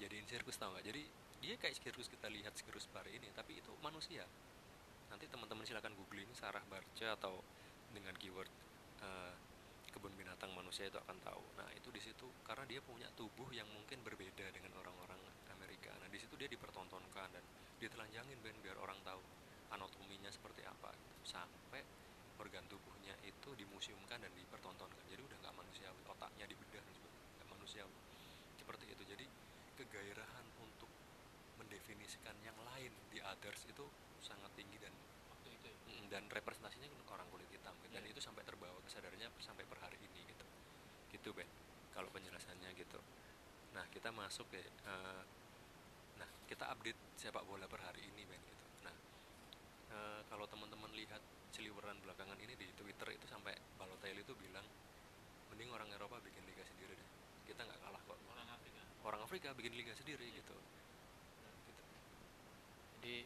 jadiin 0.00 0.24
sirkus 0.24 0.56
tau 0.56 0.72
nggak 0.72 0.88
jadi 0.88 1.04
dia 1.44 1.54
kayak 1.60 1.76
sirkus 1.76 2.08
kita 2.08 2.32
lihat 2.32 2.56
sirkus 2.56 2.88
bar 2.96 3.04
ini 3.04 3.28
tapi 3.36 3.60
itu 3.60 3.68
manusia 3.84 4.24
nanti 5.12 5.28
teman-teman 5.28 5.68
silakan 5.68 5.92
googling 6.00 6.32
Sarah 6.32 6.64
Barca 6.72 7.12
atau 7.12 7.44
dengan 7.92 8.16
keyword 8.16 8.48
uh, 9.04 9.36
kebun 9.92 10.16
binatang 10.16 10.48
manusia 10.54 10.86
itu 10.86 10.96
akan 11.02 11.18
tahu. 11.26 11.42
Nah 11.58 11.66
itu 11.74 11.90
di 11.90 11.98
situ 11.98 12.30
karena 12.46 12.62
dia 12.70 12.78
punya 12.78 13.10
tubuh 13.18 13.50
yang 13.50 13.66
mungkin 13.74 13.98
berbeda 14.06 14.46
dengan 14.54 14.70
orang-orang 14.78 15.18
Amerika. 15.50 15.90
Nah 15.98 16.06
di 16.06 16.22
situ 16.22 16.38
dia 16.38 16.46
dipertontonkan 16.46 17.28
dan 17.34 17.44
ditelanjangin 17.82 18.38
ben 18.38 18.54
biar 18.62 18.78
orang 18.78 19.02
tahu 19.02 19.18
anatominya 19.74 20.30
seperti 20.30 20.62
apa 20.62 20.94
gitu. 20.94 21.34
sampai 21.34 21.82
organ 22.40 22.64
tubuhnya 22.72 23.12
itu 23.28 23.52
dimuseumkan 23.52 24.16
dan 24.24 24.32
dipertontonkan. 24.32 25.04
Jadi 25.12 25.20
udah 25.20 25.36
nggak 25.44 25.54
manusiawi 25.54 26.00
otaknya 26.08 26.48
dibedah 26.48 26.80
nggak 26.80 27.48
manusiawi. 27.52 27.98
Seperti 28.56 28.84
itu. 28.88 29.02
Jadi 29.04 29.24
kegairahan 29.76 30.46
untuk 30.60 30.88
mendefinisikan 31.60 32.36
yang 32.40 32.56
lain 32.64 32.92
di 33.12 33.20
others 33.20 33.68
itu 33.68 33.84
sangat 34.24 34.48
tinggi 34.56 34.80
dan 34.80 34.92
itu 35.44 35.68
ya? 35.68 35.76
dan 36.10 36.26
representasinya 36.28 36.88
orang 37.12 37.28
kulit 37.30 37.46
hitam 37.52 37.72
gitu. 37.84 37.94
dan 37.94 38.02
yeah. 38.04 38.12
itu 38.12 38.20
sampai 38.20 38.42
terbawa 38.42 38.76
kesadarannya 38.84 39.28
sampai 39.40 39.64
per 39.68 39.78
hari 39.84 40.00
ini 40.00 40.20
gitu. 40.24 40.46
Gitu 41.12 41.28
Ben. 41.36 41.48
Kalau 41.92 42.08
penjelasannya 42.12 42.72
gitu. 42.76 43.00
Nah 43.76 43.84
kita 43.92 44.10
masuk 44.10 44.48
ya 44.52 44.64
uh, 44.88 45.22
nah 46.18 46.28
kita 46.48 46.68
update 46.72 46.98
sepak 47.16 47.44
bola 47.44 47.68
per 47.68 47.80
hari 47.84 48.04
ini 48.04 48.24
Ben 48.26 48.40
gitu. 48.42 48.64
Nah 48.84 48.94
uh, 49.94 50.20
kalau 50.28 50.44
teman-teman 50.50 50.90
lihat 50.96 51.22
ciliweran 51.60 52.00
belakangan 52.00 52.40
ini 52.40 52.56
di 52.56 52.72
Twitter 52.72 53.12
itu 53.12 53.28
sampai 53.28 53.52
Balotelli 53.76 54.24
itu 54.24 54.32
bilang 54.40 54.64
mending 55.52 55.68
orang 55.68 55.92
Eropa 55.92 56.16
bikin 56.24 56.40
liga 56.48 56.64
sendiri 56.64 56.96
deh. 56.96 57.08
Kita 57.44 57.68
orang 59.04 59.20
Afrika. 59.20 59.52
Bikin 59.52 59.76
liga 59.76 59.92
sendiri 59.92 60.24
gitu. 60.32 60.56
Gitu. 61.68 61.82
Jadi 62.96 63.16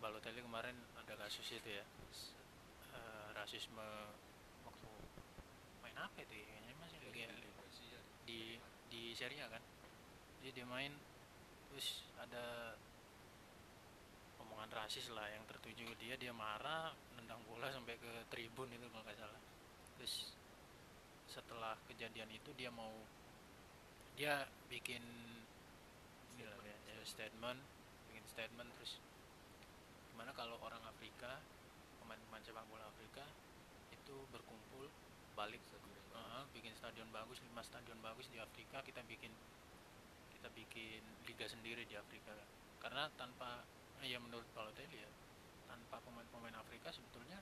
Balotelli 0.00 0.40
kemarin 0.40 0.72
ada 0.96 1.12
kasus 1.20 1.44
itu 1.52 1.68
ya 1.68 1.84
eh, 2.96 3.28
rasisme 3.36 3.88
waktu 4.64 4.88
main 5.84 5.96
apa 6.00 6.16
itu 6.16 6.32
ya? 6.32 6.44
Kayaknya 6.48 6.74
masih 6.80 6.98
liga 7.12 7.28
di 8.24 8.56
di 8.88 9.02
Serie 9.12 9.44
A 9.44 9.52
kan. 9.52 9.60
Jadi 10.40 10.64
dia 10.64 10.64
main 10.64 10.96
terus 11.68 12.08
ada 12.16 12.72
omongan 14.62 14.78
rasis 14.86 15.10
lah 15.10 15.26
yang 15.26 15.42
tertuju 15.50 15.82
ke 15.90 15.96
dia 15.98 16.14
dia 16.14 16.30
marah 16.30 16.94
nendang 17.18 17.42
bola 17.50 17.66
sampai 17.74 17.98
ke 17.98 18.30
tribun 18.30 18.70
itu 18.70 18.86
kalau 18.94 19.02
nggak 19.02 19.18
salah. 19.18 19.42
Terus 19.98 20.30
setelah 21.26 21.74
kejadian 21.90 22.30
itu 22.30 22.54
dia 22.54 22.70
mau 22.70 22.94
dia 24.14 24.46
bikin 24.70 25.02
lah 26.38 26.62
ya, 26.62 26.76
ya, 26.94 26.94
statement 27.02 27.58
bikin 28.06 28.22
statement 28.30 28.70
terus 28.78 29.02
gimana 30.14 30.30
kalau 30.30 30.54
orang 30.62 30.78
Afrika 30.86 31.42
pemain-pemain 31.98 32.46
sepak 32.46 32.62
bola 32.70 32.86
Afrika 32.86 33.26
itu 33.90 34.14
berkumpul 34.30 34.86
balik 35.34 35.58
Heeh, 36.14 36.42
bikin 36.54 36.70
stadion 36.78 37.10
bagus 37.10 37.42
lima 37.42 37.66
stadion 37.66 37.98
bagus 37.98 38.30
di 38.30 38.38
Afrika 38.38 38.78
kita 38.86 39.02
bikin 39.10 39.34
kita 40.38 40.46
bikin 40.54 41.02
liga 41.26 41.50
sendiri 41.50 41.82
di 41.82 41.98
Afrika. 41.98 42.30
Karena 42.78 43.10
tanpa 43.18 43.66
ya 44.10 44.18
menurut 44.18 44.46
Balotelli 44.54 44.98
ya. 44.98 45.10
Tanpa 45.70 46.02
pemain-pemain 46.02 46.56
Afrika 46.58 46.90
sebetulnya 46.90 47.38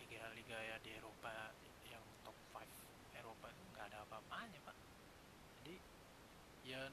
liga-liga 0.00 0.58
ya 0.58 0.76
di 0.82 0.90
Eropa 0.96 1.52
yang 1.86 2.02
top 2.26 2.34
5 2.56 2.66
Eropa 3.14 3.46
itu 3.52 3.62
nggak 3.76 3.84
ada 3.92 3.98
apa-apanya 4.08 4.58
pak. 4.64 4.76
Jadi 5.60 5.74
ya 6.66 6.88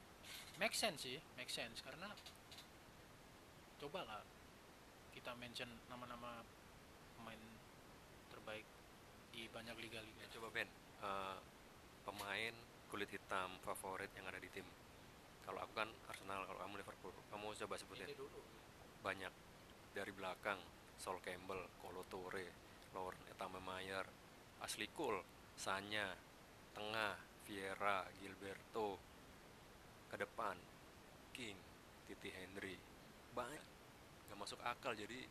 make 0.60 0.76
sense 0.76 1.08
sih 1.08 1.18
make 1.40 1.50
sense. 1.50 1.82
Karena 1.82 2.12
cobalah 3.82 4.22
kita 5.16 5.34
mention 5.38 5.70
nama-nama 5.90 6.46
pemain 7.18 7.42
terbaik 8.30 8.66
di 9.34 9.50
banyak 9.50 9.76
liga-liga. 9.82 10.22
Ya, 10.22 10.30
coba 10.38 10.54
Ben. 10.54 10.70
Eh, 11.02 11.38
pemain 12.06 12.54
kulit 12.88 13.10
hitam 13.12 13.58
favorit 13.66 14.10
yang 14.16 14.26
ada 14.30 14.40
di 14.40 14.50
tim. 14.50 14.66
Kalau 15.44 15.64
aku 15.64 15.74
kan 15.76 15.90
Arsenal 16.12 16.44
kalau 16.48 16.60
kamu 16.64 16.84
Liverpool 16.84 17.07
coba 17.58 17.76
sebutin. 17.78 18.08
Banyak. 19.02 19.34
Dari 19.98 20.12
belakang. 20.14 20.62
Sol 20.98 21.22
Campbell, 21.22 21.62
Kolo 21.78 22.02
Toure, 22.10 22.46
Lauren 22.98 23.22
Etamayer, 23.30 24.06
Ashley 24.66 24.90
Cole, 24.90 25.22
Sanya, 25.54 26.10
tengah 26.74 27.14
Vieira, 27.46 28.02
Gilberto, 28.18 28.98
ke 30.10 30.18
depan 30.18 30.58
King, 31.38 31.54
Titi 32.10 32.34
Henry, 32.34 32.74
banyak. 33.38 33.66
Nggak 34.28 34.40
masuk 34.42 34.60
akal. 34.66 34.98
Jadi 34.98 35.22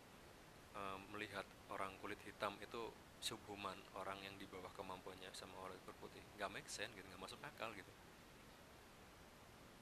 eh, 0.79 0.99
melihat 1.11 1.45
orang 1.75 1.99
kulit 1.99 2.23
hitam 2.23 2.55
itu 2.63 2.95
subhuman 3.19 3.75
orang 3.99 4.23
yang 4.23 4.39
di 4.39 4.47
bawah 4.47 4.71
kemampuannya 4.79 5.35
sama 5.35 5.59
orang 5.67 5.75
kulit 5.83 5.99
putih. 5.99 6.23
Nggak 6.39 6.51
make 6.55 6.71
sense 6.71 6.95
gitu. 6.95 7.07
Nggak 7.11 7.27
masuk 7.27 7.41
akal 7.43 7.75
gitu. 7.75 7.91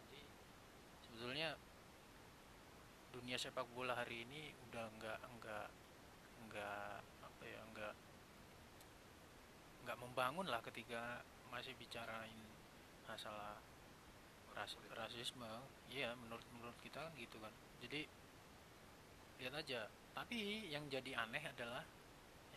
Jadi 0.09 0.21
sebetulnya 1.05 1.61
dunia 3.15 3.39
sepak 3.39 3.63
bola 3.79 3.95
hari 3.95 4.27
ini 4.27 4.51
udah 4.69 4.91
nggak 4.99 5.19
nggak 5.39 5.67
nggak 6.51 6.91
apa 7.23 7.43
ya 7.47 7.61
nggak 7.71 7.95
nggak 9.87 9.99
membangun 10.03 10.51
lah 10.51 10.59
ketika 10.67 11.23
masih 11.55 11.79
bicarain 11.79 12.43
masalah 13.07 13.55
ras 14.59 14.75
rasisme. 14.99 15.47
Iya 15.95 16.19
menurut 16.19 16.43
menurut 16.59 16.75
kita 16.83 17.07
kan 17.07 17.15
gitu 17.15 17.39
kan. 17.39 17.55
Jadi 17.87 18.03
lihat 19.39 19.55
aja. 19.63 19.87
Tapi 20.15 20.67
yang 20.75 20.91
jadi 20.91 21.15
aneh 21.15 21.43
adalah 21.47 21.87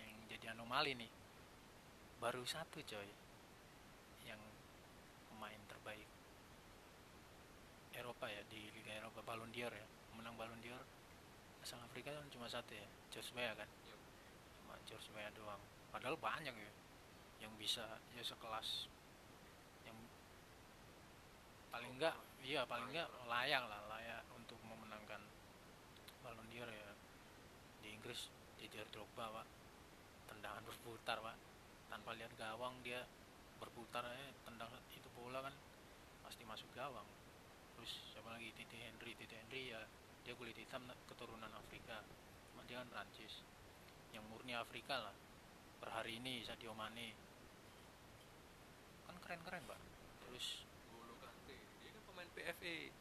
yang 0.01 0.09
jadi 0.25 0.57
anomali 0.57 0.97
nih 0.97 1.11
baru 2.17 2.41
satu 2.41 2.81
coy 2.81 3.09
yang 4.25 4.41
pemain 5.29 5.61
terbaik 5.69 6.09
Eropa 7.93 8.25
ya 8.25 8.41
di 8.49 8.73
Liga 8.73 8.93
Eropa 8.97 9.21
Ballon 9.21 9.53
d'Or 9.53 9.69
ya 9.69 9.96
menang 10.27 10.43
Ballon 10.43 10.59
d'Or 10.59 10.83
asal 11.63 11.79
Afrika 11.87 12.11
kan 12.11 12.27
cuma 12.27 12.51
satu 12.51 12.75
ya 12.75 12.83
George 13.15 13.31
Weah 13.31 13.55
kan. 13.55 13.69
Cuma 14.59 14.75
George 14.83 15.07
Weah 15.15 15.31
doang. 15.31 15.63
Padahal 15.87 16.19
banyak 16.19 16.51
ya 16.51 16.71
yang 17.39 17.55
bisa 17.55 17.87
ya 18.11 18.19
sekelas. 18.27 18.91
Yang 19.87 19.95
paling 21.71 21.95
enggak 21.95 22.11
iya 22.43 22.67
paling 22.67 22.91
enggak 22.91 23.07
layak 23.23 23.63
lah 23.71 23.79
layak 23.87 24.19
untuk 24.35 24.59
memenangkan 24.67 25.23
Ballon 26.19 26.43
d'Or 26.51 26.67
ya. 26.75 26.91
Di 27.79 27.95
Inggris 27.95 28.27
Didier 28.59 28.83
Drogba 28.91 29.31
pak. 29.31 29.47
Tendangan 30.27 30.67
berputar 30.67 31.23
pak. 31.23 31.39
Tanpa 31.87 32.11
lihat 32.19 32.35
gawang 32.35 32.75
dia 32.83 32.99
berputar 33.63 34.03
aja 34.03 34.27
tendang 34.43 34.75
itu 34.91 35.07
bola 35.15 35.39
kan 35.39 35.55
pasti 36.27 36.43
masuk 36.43 36.67
gawang. 36.75 37.07
Terus 37.79 37.95
siapa 38.11 38.27
lagi? 38.35 38.51
Titi 38.59 38.75
Henry 38.75 39.15
Titi 39.15 39.31
Henry 39.31 39.71
ya 39.71 39.79
dia 40.27 40.35
kulit 40.35 40.59
hitam 40.59 40.83
keturunan 41.07 41.47
Afrika. 41.55 42.03
Cuma 42.51 42.59
dia 42.67 42.83
kan 42.83 42.91
Prancis 42.91 43.47
yang 44.11 44.27
murni 44.27 44.51
Afrika 44.51 44.99
lah. 44.99 45.15
Per 45.79 45.87
hari 45.87 46.19
ini 46.19 46.43
Sadio 46.43 46.75
Mane. 46.75 47.15
Kan 49.07 49.15
keren-keren 49.23 49.63
pak. 49.63 49.79
Terus 50.27 50.67
Golo 50.91 51.15
Kante. 51.23 51.55
Dia 51.79 51.95
kan 51.95 52.03
pemain 52.11 52.29
PFA 52.35 52.91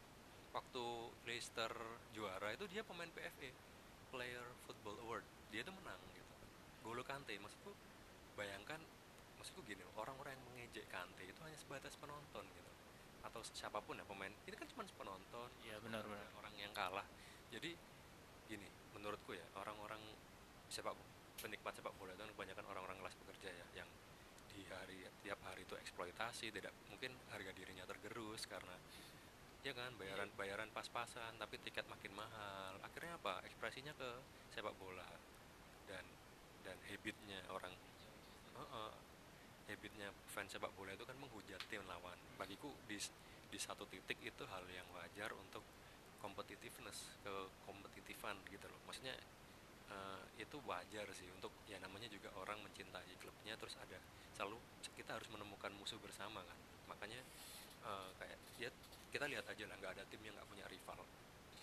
waktu 0.54 0.86
Leicester 1.26 1.74
juara 2.14 2.54
itu 2.54 2.70
dia 2.70 2.86
pemain 2.86 3.10
PFA 3.10 3.50
Player 4.14 4.46
Football 4.70 5.02
Award. 5.02 5.26
Dia 5.50 5.66
tuh 5.66 5.74
menang 5.74 5.98
gitu. 6.14 6.34
Golo 6.86 7.02
Kante. 7.02 7.34
Maksudku 7.42 7.74
bayangkan 8.38 8.78
maksudku 9.42 9.66
gini 9.66 9.82
orang-orang 9.98 10.38
yang 10.38 10.44
mengejek 10.54 10.86
Kante 10.94 11.26
itu 11.26 11.40
hanya 11.42 11.58
sebatas 11.58 11.98
penonton 11.98 12.46
gitu 12.54 12.75
atau 13.37 13.53
siapa 13.53 13.85
pun 13.85 14.01
ya 14.01 14.05
pemain 14.09 14.33
ini 14.49 14.57
kan 14.57 14.64
cuma 14.72 14.88
penonton 14.96 15.53
ya 15.61 15.77
benar-benar 15.85 16.25
orang 16.40 16.57
yang 16.57 16.72
kalah. 16.72 17.05
Jadi 17.53 17.77
gini 18.49 18.64
menurutku 18.96 19.37
ya 19.37 19.44
orang-orang 19.61 20.01
sepak 20.72 20.96
penikmat 21.37 21.77
sepak 21.77 21.92
bola 22.01 22.16
itu 22.16 22.25
kan 22.25 22.33
kebanyakan 22.33 22.64
orang-orang 22.72 22.96
kelas 23.05 23.12
pekerja 23.20 23.53
ya 23.53 23.85
yang 23.85 23.88
di 24.49 24.64
hari 24.72 25.05
tiap 25.20 25.37
hari 25.44 25.68
itu 25.68 25.77
eksploitasi 25.77 26.49
tidak 26.49 26.72
mungkin 26.88 27.12
harga 27.29 27.53
dirinya 27.53 27.85
tergerus 27.85 28.49
karena 28.49 28.72
ya 29.61 29.77
kan 29.77 29.92
bayaran 30.01 30.33
bayaran 30.33 30.72
pas-pasan 30.72 31.37
tapi 31.37 31.61
tiket 31.61 31.85
makin 31.92 32.16
mahal. 32.16 32.81
Akhirnya 32.88 33.20
apa? 33.20 33.44
Ekspresinya 33.44 33.92
ke 34.01 34.16
sepak 34.57 34.72
bola 34.81 35.05
dan 35.85 36.09
dan 36.64 36.81
habitnya 36.88 37.44
orang 37.53 37.77
Heeh. 38.57 38.92
Fans 40.46 40.62
sepak 40.62 40.70
bola 40.78 40.94
itu 40.94 41.02
kan 41.02 41.18
menghujat 41.18 41.59
tim 41.66 41.82
lawan. 41.90 42.14
Bagiku 42.38 42.70
di 42.87 42.94
di 43.50 43.59
satu 43.59 43.82
titik 43.90 44.14
itu 44.22 44.46
hal 44.46 44.62
yang 44.70 44.87
wajar 44.94 45.35
untuk 45.35 45.66
competitiveness 46.22 47.18
ke 47.26 47.50
kompetitifan 47.66 48.38
gitu 48.46 48.70
loh. 48.70 48.78
Maksudnya 48.87 49.18
eh, 49.90 50.22
itu 50.38 50.54
wajar 50.62 51.11
sih 51.18 51.26
untuk 51.35 51.50
ya 51.66 51.82
namanya 51.82 52.06
juga 52.06 52.30
orang 52.38 52.62
mencintai 52.62 53.18
klubnya 53.18 53.59
terus 53.59 53.74
ada 53.82 53.98
selalu 54.38 54.54
kita 54.94 55.18
harus 55.18 55.26
menemukan 55.35 55.74
musuh 55.74 55.98
bersama 55.98 56.38
kan. 56.46 56.59
Makanya 56.94 57.18
eh, 57.82 58.11
kayak 58.22 58.38
ya 58.62 58.70
kita 59.11 59.26
lihat 59.26 59.50
aja 59.50 59.66
lah 59.66 59.74
nggak 59.82 59.98
ada 59.98 60.06
tim 60.06 60.22
yang 60.22 60.38
nggak 60.38 60.46
punya 60.46 60.66
rival. 60.70 61.02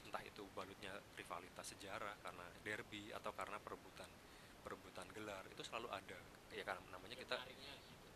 Entah 0.04 0.24
itu 0.28 0.44
balutnya 0.52 0.92
rivalitas 1.16 1.72
sejarah 1.72 2.20
karena 2.20 2.44
derby 2.68 3.16
atau 3.16 3.32
karena 3.32 3.56
perebutan 3.64 4.12
perebutan 4.60 5.08
gelar 5.16 5.48
itu 5.48 5.64
selalu 5.64 5.88
ada. 5.88 6.20
Ya 6.52 6.68
karena 6.68 6.84
namanya 6.92 7.16
kita 7.16 7.40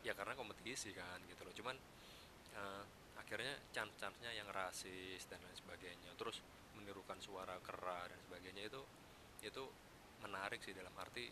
ya 0.06 0.14
karena 0.18 0.34
kompetisi 0.38 0.94
kan 0.94 1.22
gitu 1.30 1.42
loh. 1.46 1.54
Cuman 1.56 1.76
eh, 2.58 2.84
akhirnya 3.28 3.60
chance-chance-nya 3.76 4.32
yang 4.32 4.48
rasis 4.56 5.28
dan 5.28 5.44
lain 5.44 5.58
sebagainya 5.60 6.16
terus 6.16 6.40
menirukan 6.80 7.20
suara 7.20 7.60
kera 7.60 8.08
dan 8.08 8.16
sebagainya 8.24 8.72
itu 8.72 8.82
itu 9.44 9.64
menarik 10.24 10.64
sih 10.64 10.72
dalam 10.72 10.96
arti 10.96 11.28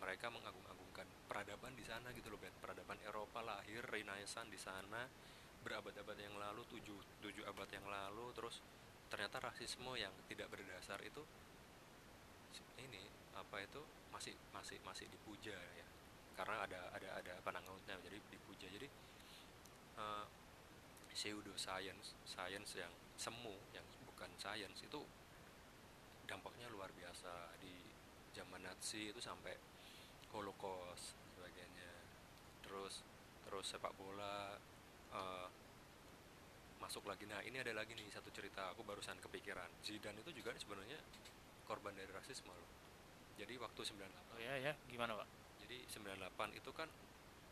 mereka 0.00 0.32
mengagung-agungkan 0.32 1.04
peradaban 1.28 1.76
di 1.76 1.84
sana 1.84 2.08
gitu 2.16 2.32
loh 2.32 2.40
Ben 2.40 2.54
peradaban 2.64 2.96
Eropa 3.04 3.44
lahir 3.44 3.84
Renaissance 3.84 4.48
di 4.48 4.56
sana 4.56 5.04
berabad-abad 5.60 6.16
yang 6.16 6.32
lalu 6.40 6.64
tujuh 6.72 6.96
tujuh 7.20 7.44
abad 7.44 7.68
yang 7.76 7.84
lalu 7.84 8.32
terus 8.32 8.64
ternyata 9.12 9.52
rasisme 9.52 10.00
yang 10.00 10.14
tidak 10.32 10.48
berdasar 10.48 10.96
itu 11.04 11.20
ini 12.80 13.04
apa 13.36 13.68
itu 13.68 13.84
masih 14.08 14.32
masih 14.56 14.80
masih 14.80 15.04
dipuja 15.12 15.52
ya 15.52 15.86
karena 16.38 16.62
ada 16.62 16.80
ada 16.94 17.08
ada 17.18 17.34
penanggautnya 17.42 17.98
jadi 18.06 18.18
dipuja. 18.30 18.70
Jadi 18.70 18.86
eh, 19.98 20.24
pseudo 21.10 21.50
science 21.58 22.14
science 22.22 22.78
yang 22.78 22.94
semu 23.18 23.58
yang 23.74 23.82
bukan 24.06 24.30
science 24.38 24.86
itu 24.86 25.02
dampaknya 26.30 26.70
luar 26.70 26.94
biasa. 26.94 27.58
Di 27.58 27.74
zaman 28.38 28.62
Nazi 28.62 29.10
itu 29.10 29.18
sampai 29.18 29.58
Holocaust 30.30 31.18
sebagainya. 31.34 31.90
Terus 32.62 33.02
terus 33.42 33.66
sepak 33.66 33.90
bola 33.98 34.54
eh, 35.10 35.48
masuk 36.78 37.02
lagi. 37.10 37.26
Nah 37.26 37.42
ini 37.42 37.58
ada 37.58 37.74
lagi 37.74 37.98
nih 37.98 38.06
satu 38.14 38.30
cerita. 38.30 38.70
Aku 38.78 38.86
barusan 38.86 39.18
kepikiran. 39.18 39.66
Zidane 39.82 40.22
itu 40.22 40.30
juga 40.30 40.54
sebenarnya 40.54 41.02
korban 41.66 41.98
dari 41.98 42.14
rasisme 42.14 42.54
loh. 42.54 42.70
Jadi 43.38 43.54
waktu 43.58 43.82
98 43.86 44.18
oh 44.34 44.38
ya 44.42 44.54
ya 44.58 44.72
gimana 44.90 45.14
pak 45.14 45.37
jadi 45.68 45.84
98 45.84 46.56
itu 46.56 46.70
kan 46.72 46.88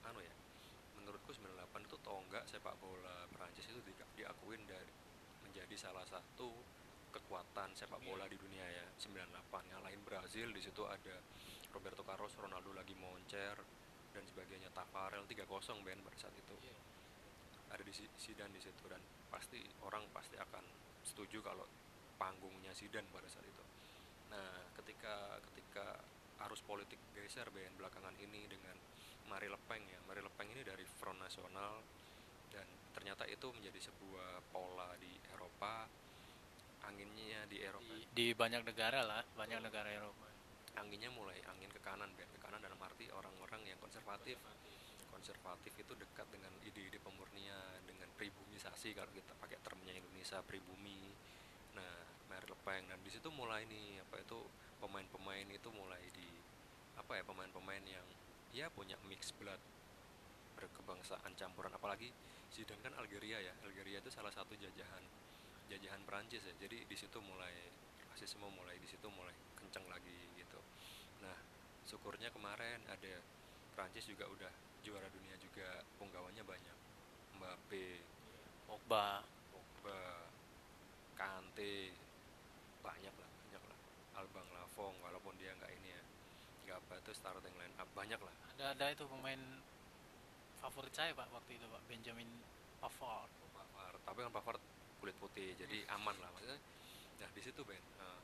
anu 0.09 0.25
ya 0.25 0.33
menurutku 0.97 1.37
98 1.37 1.53
itu 1.85 1.97
tonggak 2.01 2.49
sepak 2.49 2.73
bola 2.81 3.29
Perancis 3.29 3.69
itu 3.69 3.77
di- 3.85 3.93
diakuin 4.17 4.65
dari 4.65 4.89
menjadi 5.45 5.77
salah 5.77 6.01
satu 6.09 6.49
kekuatan 7.13 7.77
sepak 7.77 8.01
Dunia. 8.01 8.09
bola 8.09 8.25
di 8.25 8.41
dunia 8.41 8.65
ya 8.65 8.85
98 8.97 9.29
ngalahin 9.69 10.01
Brazil 10.01 10.49
di 10.49 10.65
situ 10.65 10.81
ada 10.89 11.21
Roberto 11.73 12.01
Carlos 12.01 12.33
Ronaldo 12.41 12.73
lagi 12.73 12.97
moncer 12.97 13.57
dan 14.17 14.25
sebagainya 14.25 14.73
Tafarel 14.73 15.29
3-0 15.29 15.45
Ben 15.85 16.01
pada 16.01 16.17
saat 16.17 16.33
itu 16.33 16.57
ada 17.69 17.83
di 17.85 17.93
Si- 17.93 18.09
Zidane 18.17 18.57
di 18.57 18.65
situ 18.65 18.81
dan 18.89 19.03
pasti 19.29 19.61
orang 19.85 20.09
pasti 20.17 20.41
akan 20.41 20.65
setuju 21.05 21.45
kalau 21.45 21.69
panggungnya 22.17 22.73
Zidane 22.73 23.05
pada 23.13 23.29
saat 23.29 23.45
itu. 23.45 23.65
Nah, 24.33 24.73
ketika 24.81 25.37
ketika 25.53 26.01
arus 26.45 26.61
politik 26.67 27.01
geser 27.17 27.49
Ben 27.55 27.73
belakangan 27.81 28.13
ini 28.21 28.45
dengan 28.51 28.77
Marie 29.33 29.49
Le 29.49 29.61
Pen 29.65 29.83
ya. 29.89 29.99
Marie 30.05 30.23
Le 30.23 30.33
Pen 30.35 30.53
ini 30.53 30.61
dari 30.61 30.85
Front 30.85 31.19
Nasional 31.23 31.81
dan 32.53 32.67
ternyata 32.93 33.25
itu 33.27 33.49
menjadi 33.51 33.91
sebuah 33.91 34.53
pola 34.53 34.93
di 35.01 35.13
Eropa. 35.33 35.89
Anginnya 36.87 37.43
di 37.51 37.59
Eropa 37.59 37.83
di, 37.83 38.07
di 38.15 38.27
banyak 38.31 38.63
negara 38.63 39.03
lah 39.03 39.25
banyak 39.35 39.59
negara 39.59 39.91
Eropa 39.91 40.27
anginnya 40.77 41.09
mulai 41.09 41.41
angin 41.49 41.73
ke 41.73 41.81
kanan 41.81 42.13
Ben. 42.15 42.29
Ke 42.37 42.41
kanan 42.41 42.61
dalam 42.61 42.77
arti 42.85 43.09
orang-orang 43.11 43.65
yang 43.65 43.81
konservatif 43.81 44.37
konservatif 45.09 45.73
itu 45.81 45.93
dekat 45.97 46.29
dengan 46.29 46.53
ide-ide 46.63 47.01
pemurnian 47.01 47.81
dengan 47.89 48.07
pribumisasi 48.21 48.93
kalau 48.93 49.09
kita 49.17 49.33
pakai 49.41 49.57
termnya 49.65 49.97
Indonesia 49.97 50.45
pribumi 50.45 51.01
nah 51.73 52.05
Marie 52.29 52.53
Le 52.53 52.59
Pen 52.61 52.85
dan 52.93 53.01
di 53.01 53.11
situ 53.11 53.33
mulai 53.33 53.65
nih 53.65 54.05
apa 54.05 54.21
itu 54.21 54.39
pemain-pemain 54.87 55.51
itu 55.51 55.69
mulai 55.75 55.99
di 56.15 56.31
apa 56.95 57.19
ya 57.19 57.27
pemain-pemain 57.27 57.83
yang 57.83 58.07
ya 58.55 58.71
punya 58.71 58.95
mix 59.11 59.35
blood 59.35 59.59
berkebangsaan 60.55 61.35
campuran. 61.35 61.75
Apalagi 61.75 62.15
Zidane 62.55 62.79
kan 62.87 62.95
Algeria 62.95 63.43
ya. 63.43 63.53
Algeria 63.67 63.99
itu 63.99 64.15
salah 64.15 64.31
satu 64.31 64.55
jajahan 64.55 65.03
jajahan 65.67 66.01
Perancis 66.07 66.47
ya. 66.47 66.55
Jadi 66.63 66.87
di 66.87 66.97
situ 66.97 67.19
mulai 67.19 67.53
rasisme 68.15 68.47
mulai 68.47 68.79
di 68.79 68.87
situ 68.87 69.11
mulai 69.11 69.35
kenceng 69.59 69.85
lagi 69.91 70.15
gitu. 70.39 70.63
Nah 71.21 71.35
syukurnya 71.83 72.31
kemarin 72.31 72.79
ada 72.87 73.19
Prancis 73.75 74.07
juga 74.07 74.31
udah 74.31 74.53
juara 74.87 75.11
dunia 75.11 75.35
juga 75.43 75.83
penggawannya 75.99 76.47
banyak. 76.47 76.79
Mbappe 77.43 77.87
Pogba. 78.71 79.27
Pogba 79.51 79.99
Kante 81.19 81.91
banyak 82.85 83.15
lah 83.19 83.31
banyak 83.37 83.63
lah 83.67 83.79
Lafong 84.77 84.93
walaupun 85.01 85.33
dia 85.41 85.57
nggak 85.57 85.73
ini 85.73 85.89
ya 85.89 86.03
nggak 86.69 86.77
apa 86.85 87.01
itu 87.01 87.17
starting 87.17 87.57
line 87.57 87.73
up 87.81 87.89
banyak 87.97 88.21
lah. 88.21 88.35
Ada 88.53 88.77
ada 88.77 88.87
itu 88.93 89.09
pemain 89.09 89.41
favorit 90.61 90.93
saya 90.93 91.17
pak 91.17 91.33
waktu 91.33 91.57
itu 91.57 91.65
pak 91.65 91.81
Benjamin 91.89 92.29
Pavard. 92.77 93.33
Pavard. 93.57 93.97
Tapi 94.05 94.19
kan 94.21 94.33
Pavard 94.37 94.61
kulit 95.01 95.17
putih 95.17 95.57
jadi 95.57 95.81
aman 95.97 96.13
lah 96.21 96.29
maksudnya. 96.29 96.61
Nah 97.25 97.29
di 97.33 97.41
situ 97.41 97.65
Ben 97.65 97.81
eh, 97.81 98.21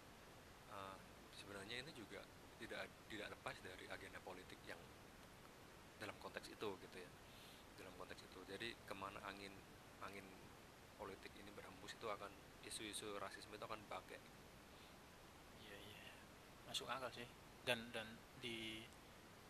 eh, 0.76 0.96
sebenarnya 1.40 1.88
ini 1.88 1.88
juga 1.96 2.20
tidak 2.60 2.84
tidak 3.08 3.32
lepas 3.32 3.56
dari 3.64 3.88
agenda 3.88 4.20
politik 4.20 4.60
yang 4.68 4.80
dalam 6.04 6.12
konteks 6.20 6.52
itu 6.52 6.68
gitu 6.84 6.96
ya. 7.00 7.10
Dalam 7.80 7.96
konteks 7.96 8.28
itu. 8.28 8.44
Jadi 8.44 8.76
ke 8.76 8.92
mana 8.92 9.24
angin 9.24 9.56
angin 10.04 10.28
politik 11.00 11.32
ini 11.32 11.48
berhembus 11.56 11.96
itu 11.96 12.12
akan 12.12 12.28
isu-isu 12.68 13.16
rasisme 13.16 13.56
itu 13.56 13.64
akan 13.64 13.80
iya 13.88 14.20
masuk 16.72 16.88
akal 16.88 17.12
sih. 17.12 17.28
Dan 17.68 17.92
dan 17.92 18.08
di 18.40 18.80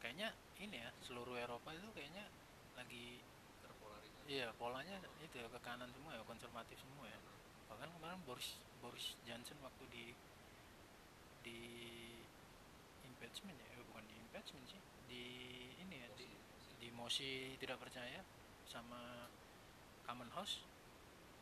kayaknya 0.03 0.35
ini 0.59 0.83
ya 0.83 0.91
seluruh 1.07 1.39
Eropa 1.39 1.71
itu 1.71 1.87
kayaknya 1.95 2.27
lagi 2.75 3.23
terpolarisasi. 3.63 4.27
Iya 4.27 4.51
polanya 4.59 4.99
itu 5.23 5.39
ya 5.39 5.47
ke 5.47 5.61
kanan 5.63 5.87
semua 5.95 6.19
ya 6.19 6.27
konservatif 6.27 6.83
semua 6.83 7.07
ya. 7.07 7.19
Bahkan 7.71 7.95
kemarin 7.95 8.19
Boris 8.27 8.59
Boris 8.83 9.15
Johnson 9.23 9.55
waktu 9.63 9.85
di 9.95 10.05
di 11.47 11.61
impeachment 13.07 13.55
ya 13.55 13.79
eh, 13.79 13.87
bukan 13.87 14.03
di 14.11 14.19
impeachment 14.19 14.67
sih 14.67 14.83
di 15.07 15.25
ini 15.79 16.03
ya 16.03 16.09
di, 16.19 16.27
di 16.83 16.89
mosi 16.91 17.55
tidak 17.63 17.79
percaya 17.79 18.27
sama 18.67 19.31
Common 20.03 20.31
House 20.35 20.67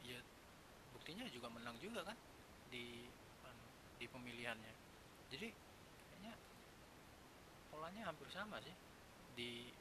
ya 0.04 0.20
buktinya 0.92 1.24
juga 1.32 1.48
menang 1.48 1.80
juga 1.80 2.04
kan 2.04 2.16
di 2.68 3.08
di 4.00 4.08
pemilihannya. 4.08 4.72
Jadi 5.28 5.69
polanya 7.80 8.12
hampir 8.12 8.28
sama 8.28 8.60
sih. 8.60 8.76
Di 9.32 9.72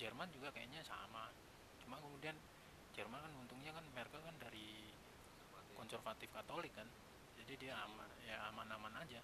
Jerman 0.00 0.32
juga 0.32 0.48
kayaknya 0.56 0.80
sama. 0.88 1.28
Cuma 1.84 2.00
kemudian 2.00 2.32
Jerman 2.96 3.20
kan 3.20 3.32
untungnya 3.36 3.76
kan 3.76 3.84
Merkel 3.92 4.24
kan 4.24 4.32
dari 4.40 4.88
konservatif. 5.76 6.32
Katolik 6.32 6.72
kan. 6.72 6.88
Jadi 7.36 7.68
dia 7.68 7.76
aman 7.76 8.08
ya 8.24 8.40
aman-aman 8.48 9.04
aja. 9.04 9.20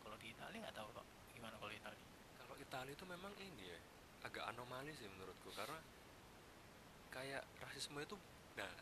Kalau 0.00 0.16
di 0.16 0.32
Italia 0.32 0.56
nggak 0.56 0.72
tahu 0.72 0.88
pak. 0.96 1.04
Gimana 1.36 1.60
kalau 1.60 1.68
Italia? 1.68 2.04
Kalau 2.40 2.56
Italia 2.56 2.92
itu 2.96 3.04
memang 3.04 3.32
ini 3.36 3.68
ya 3.68 3.78
agak 4.24 4.48
anomali 4.48 4.96
sih 4.96 5.04
menurutku. 5.04 5.52
Karena 5.52 5.76
kayak 7.12 7.44
rasisme 7.60 8.00
itu 8.00 8.16
nah 8.56 8.72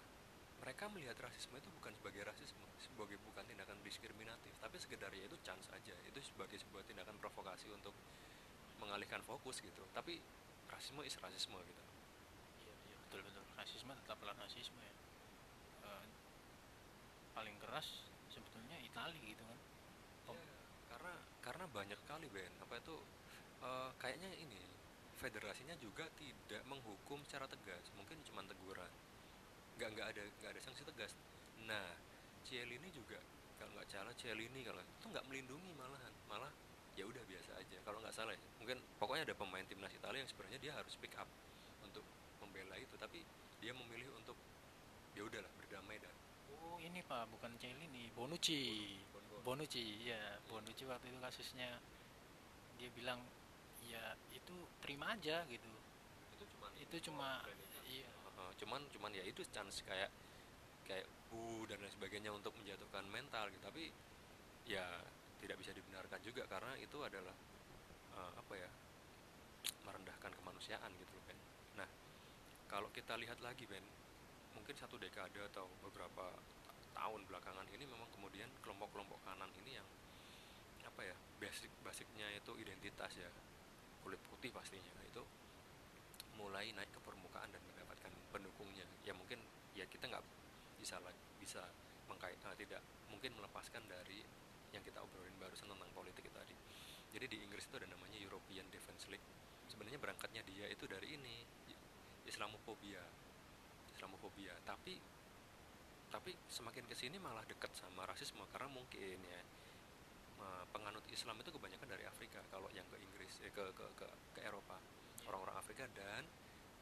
mereka 0.63 0.87
melihat 0.87 1.19
rasisme 1.19 1.59
itu 1.59 1.67
bukan 1.75 1.91
sebagai 1.99 2.23
rasisme 2.31 2.63
sebagai 2.79 3.19
bukan 3.27 3.43
tindakan 3.43 3.83
diskriminatif. 3.83 4.55
Tapi 4.63 4.79
sekedarnya 4.79 5.27
itu 5.27 5.35
chance 5.43 5.67
aja. 5.75 5.99
Itu 6.07 6.23
sebagai 6.23 6.63
sebuah 6.63 6.87
tindakan 6.87 7.19
provokasi 7.19 7.67
untuk 7.75 7.91
mengalihkan 8.83 9.23
fokus 9.23 9.63
gitu. 9.63 9.83
Tapi 9.95 10.19
rasisme 10.67 11.07
is 11.07 11.15
rasisme 11.23 11.59
gitu. 11.63 11.83
Iya 12.67 12.75
iya 12.91 12.97
betul 13.07 13.21
betul. 13.23 13.45
Rasisme 13.55 13.93
tetaplah 14.03 14.35
rasisme 14.43 14.81
ya. 14.83 14.95
Eh, 15.87 16.05
paling 17.33 17.57
keras 17.63 18.03
sebetulnya 18.29 18.77
Italia 18.83 19.21
gitu 19.23 19.43
kan. 19.47 19.59
Pem- 20.27 20.41
Iya, 20.43 20.59
karena 20.91 21.13
karena 21.45 21.65
banyak 21.71 21.99
sekali 22.03 22.27
Ben. 22.35 22.53
Apa 22.65 22.75
itu 22.83 22.97
eh, 23.63 23.91
kayaknya 24.03 24.31
ini 24.43 24.59
federasinya 25.23 25.79
juga 25.79 26.11
tidak 26.19 26.63
menghukum 26.67 27.23
secara 27.23 27.47
tegas. 27.47 27.87
Mungkin 27.95 28.19
cuma 28.27 28.43
teguran. 28.43 28.91
Nggak 29.79 29.89
nggak 29.95 30.07
ada 30.17 30.23
nggak 30.43 30.51
ada 30.59 30.61
sanksi 30.61 30.83
tegas. 30.83 31.15
Nah 31.63 31.95
Cielini 32.43 32.91
juga 32.91 33.23
kalau 33.61 33.71
nggak 33.79 33.87
salah 33.87 34.15
Cielini 34.19 34.67
kalau 34.67 34.83
itu 34.83 35.07
nggak 35.07 35.25
melindungi 35.31 35.71
malahan. 35.79 36.11
Malah 36.27 36.51
ya 36.97 37.05
udah 37.09 37.23
biasa 37.25 37.51
aja. 37.57 37.77
Kalau 37.83 37.99
nggak 38.01 38.15
salah 38.15 38.33
ya 38.37 38.41
mungkin 38.61 38.79
pokoknya 39.01 39.27
ada 39.27 39.35
pemain 39.35 39.65
timnas 39.67 39.91
Italia 39.91 40.23
yang 40.23 40.31
sebenarnya 40.31 40.59
dia 40.63 40.73
harus 40.77 40.95
pick 41.01 41.17
up 41.19 41.27
untuk 41.83 42.05
membela 42.39 42.79
itu 42.79 42.95
tapi 42.95 43.25
dia 43.59 43.73
memilih 43.75 44.11
untuk 44.19 44.39
ya 45.13 45.23
udahlah 45.27 45.51
berdamai 45.59 45.99
dan 46.01 46.15
oh 46.51 46.77
ini 46.81 47.01
pak 47.05 47.29
bukan 47.31 47.53
Cielini 47.59 48.11
Bonucci. 48.15 48.97
Bonucci 49.43 50.07
ya 50.07 50.39
Bonucci 50.47 50.87
waktu 50.87 51.11
itu 51.11 51.19
kasusnya 51.19 51.83
dia 52.79 52.89
bilang 52.95 53.19
ya 53.87 54.15
itu 54.31 54.55
terima 54.83 55.15
aja 55.15 55.43
gitu. 55.51 55.71
Itu 56.39 56.45
cuma 56.55 56.67
itu 56.79 56.97
cuma 57.11 57.29
iya. 57.91 58.09
Uh, 58.39 58.53
cuman 58.59 58.81
cuman 58.95 59.11
ya 59.13 59.27
itu 59.27 59.43
chance 59.51 59.83
kayak 59.83 60.09
kayak 60.87 61.07
bu 61.31 61.67
dan 61.67 61.83
lain 61.83 61.91
sebagainya 61.91 62.31
untuk 62.31 62.55
menjatuhkan 62.59 63.07
mental 63.11 63.51
gitu. 63.51 63.63
Tapi 63.63 63.85
ya 64.71 64.87
tidak 65.43 65.59
bisa 65.59 65.75
dibenarkan 65.75 66.23
juga 66.23 66.47
karena 66.47 66.79
itu 66.79 66.99
adalah 67.03 67.35
uh, 68.15 68.33
apa 68.39 68.55
ya 68.55 68.71
merendahkan 69.83 70.31
kemanusiaan 70.39 70.91
gitu 70.95 71.13
loh 71.19 71.25
Ben. 71.27 71.39
Nah 71.83 71.89
kalau 72.71 72.87
kita 72.95 73.19
lihat 73.19 73.43
lagi 73.43 73.67
Ben 73.67 73.83
mungkin 74.55 74.79
satu 74.79 74.95
dekade 75.03 75.43
atau 75.51 75.67
beberapa 75.83 76.31
ta- 76.63 76.79
tahun 76.95 77.27
belakangan 77.27 77.67
ini 77.75 77.83
memang 77.91 78.07
kemudian 78.15 78.47
kelompok-kelompok 78.63 79.19
kanan 79.27 79.51
ini 79.67 79.83
yang 79.83 79.89
apa 80.87 81.03
ya 81.03 81.17
basic 81.43 81.73
basicnya 81.83 82.31
itu 82.31 82.55
identitas 82.63 83.11
ya 83.19 83.31
kulit 84.07 84.23
putih 84.31 84.55
pastinya 84.55 85.03
itu 85.03 85.23
mulai 86.39 86.71
naik 86.75 86.91
ke 86.95 87.01
permukaan 87.03 87.51
dan 87.51 87.63
mendapatkan 87.67 88.13
pendukungnya. 88.31 88.87
Ya 89.03 89.15
mungkin 89.15 89.43
ya 89.75 89.87
kita 89.91 90.07
nggak 90.07 90.25
bisa 90.79 90.99
bisa 91.39 91.63
mengkait 92.07 92.39
ah, 92.47 92.55
tidak 92.55 92.83
mungkin 93.11 93.35
melepaskan 93.39 93.83
dari 93.87 94.23
yang 94.73 94.83
kita 94.85 94.99
obrolin 95.05 95.37
barusan 95.37 95.69
tentang 95.69 95.91
politik 95.93 96.25
itu 96.25 96.37
tadi. 96.37 96.55
Jadi 97.13 97.27
di 97.29 97.39
Inggris 97.45 97.69
itu 97.69 97.77
ada 97.77 97.89
namanya 97.93 98.17
European 98.17 98.65
Defence 98.73 99.05
League. 99.13 99.25
Sebenarnya 99.69 100.01
berangkatnya 100.01 100.43
dia 100.49 100.67
itu 100.69 100.89
dari 100.89 101.17
ini 101.17 101.45
Islamophobia. 102.25 103.05
Islamophobia. 103.93 104.57
Tapi 104.65 104.97
tapi 106.13 106.37
semakin 106.53 106.85
ke 106.85 106.93
sini 106.93 107.17
malah 107.17 107.41
dekat 107.49 107.73
sama 107.73 108.05
rasisme 108.05 108.45
karena 108.53 108.69
mungkin 108.69 109.17
ya 109.17 109.41
eh, 110.45 110.65
penganut 110.73 111.05
Islam 111.09 111.41
itu 111.41 111.49
kebanyakan 111.53 111.89
dari 111.89 112.05
Afrika 112.05 112.45
kalau 112.53 112.69
yang 112.77 112.85
ke 112.93 113.01
Inggris 113.01 113.33
eh, 113.45 113.53
ke 113.53 113.65
ke 113.73 113.87
ke, 113.97 114.09
ke 114.37 114.41
Eropa. 114.45 114.77
Orang-orang 115.29 115.55
Afrika 115.55 115.87
dan 115.95 116.27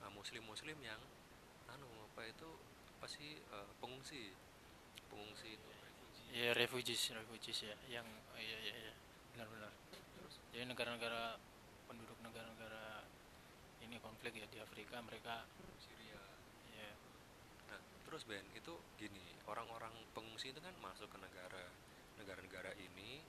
uh, 0.00 0.08
muslim-muslim 0.16 0.80
yang 0.80 0.96
anu 1.68 1.86
apa 2.08 2.24
itu 2.24 2.48
apa 2.98 3.06
sih 3.06 3.36
uh, 3.52 3.68
pengungsi. 3.84 4.32
Pengungsi 5.12 5.60
itu 5.60 5.70
ya 6.30 6.54
refugees 6.54 7.10
refugees 7.10 7.66
ya 7.66 7.76
yang 7.90 8.06
oh, 8.06 8.40
iya 8.40 8.58
iya 8.62 8.74
iya. 8.74 8.92
Benar-benar. 9.34 9.72
Jadi 10.54 10.64
negara-negara 10.66 11.38
penduduk 11.90 12.18
negara-negara 12.22 13.06
ini 13.82 13.96
konflik 13.98 14.38
ya 14.38 14.46
di 14.46 14.58
Afrika 14.62 15.02
mereka 15.02 15.46
Syria. 15.82 16.22
Ya 16.74 16.90
nah 17.70 17.80
terus 18.06 18.22
Ben 18.26 18.46
itu 18.54 18.74
gini 18.98 19.22
orang-orang 19.50 19.92
pengungsi 20.14 20.54
itu 20.54 20.60
kan 20.62 20.74
masuk 20.78 21.10
ke 21.10 21.18
negara 21.18 21.66
negara-negara 22.18 22.76
ini 22.78 23.22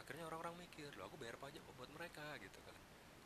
akhirnya 0.00 0.28
orang-orang 0.28 0.64
mikir 0.64 0.92
loh 0.96 1.10
aku 1.10 1.16
bayar 1.18 1.36
pajak 1.40 1.60
kok 1.60 1.74
buat 1.76 1.90
mereka 1.92 2.36
gitu 2.40 2.58
kan. 2.64 2.76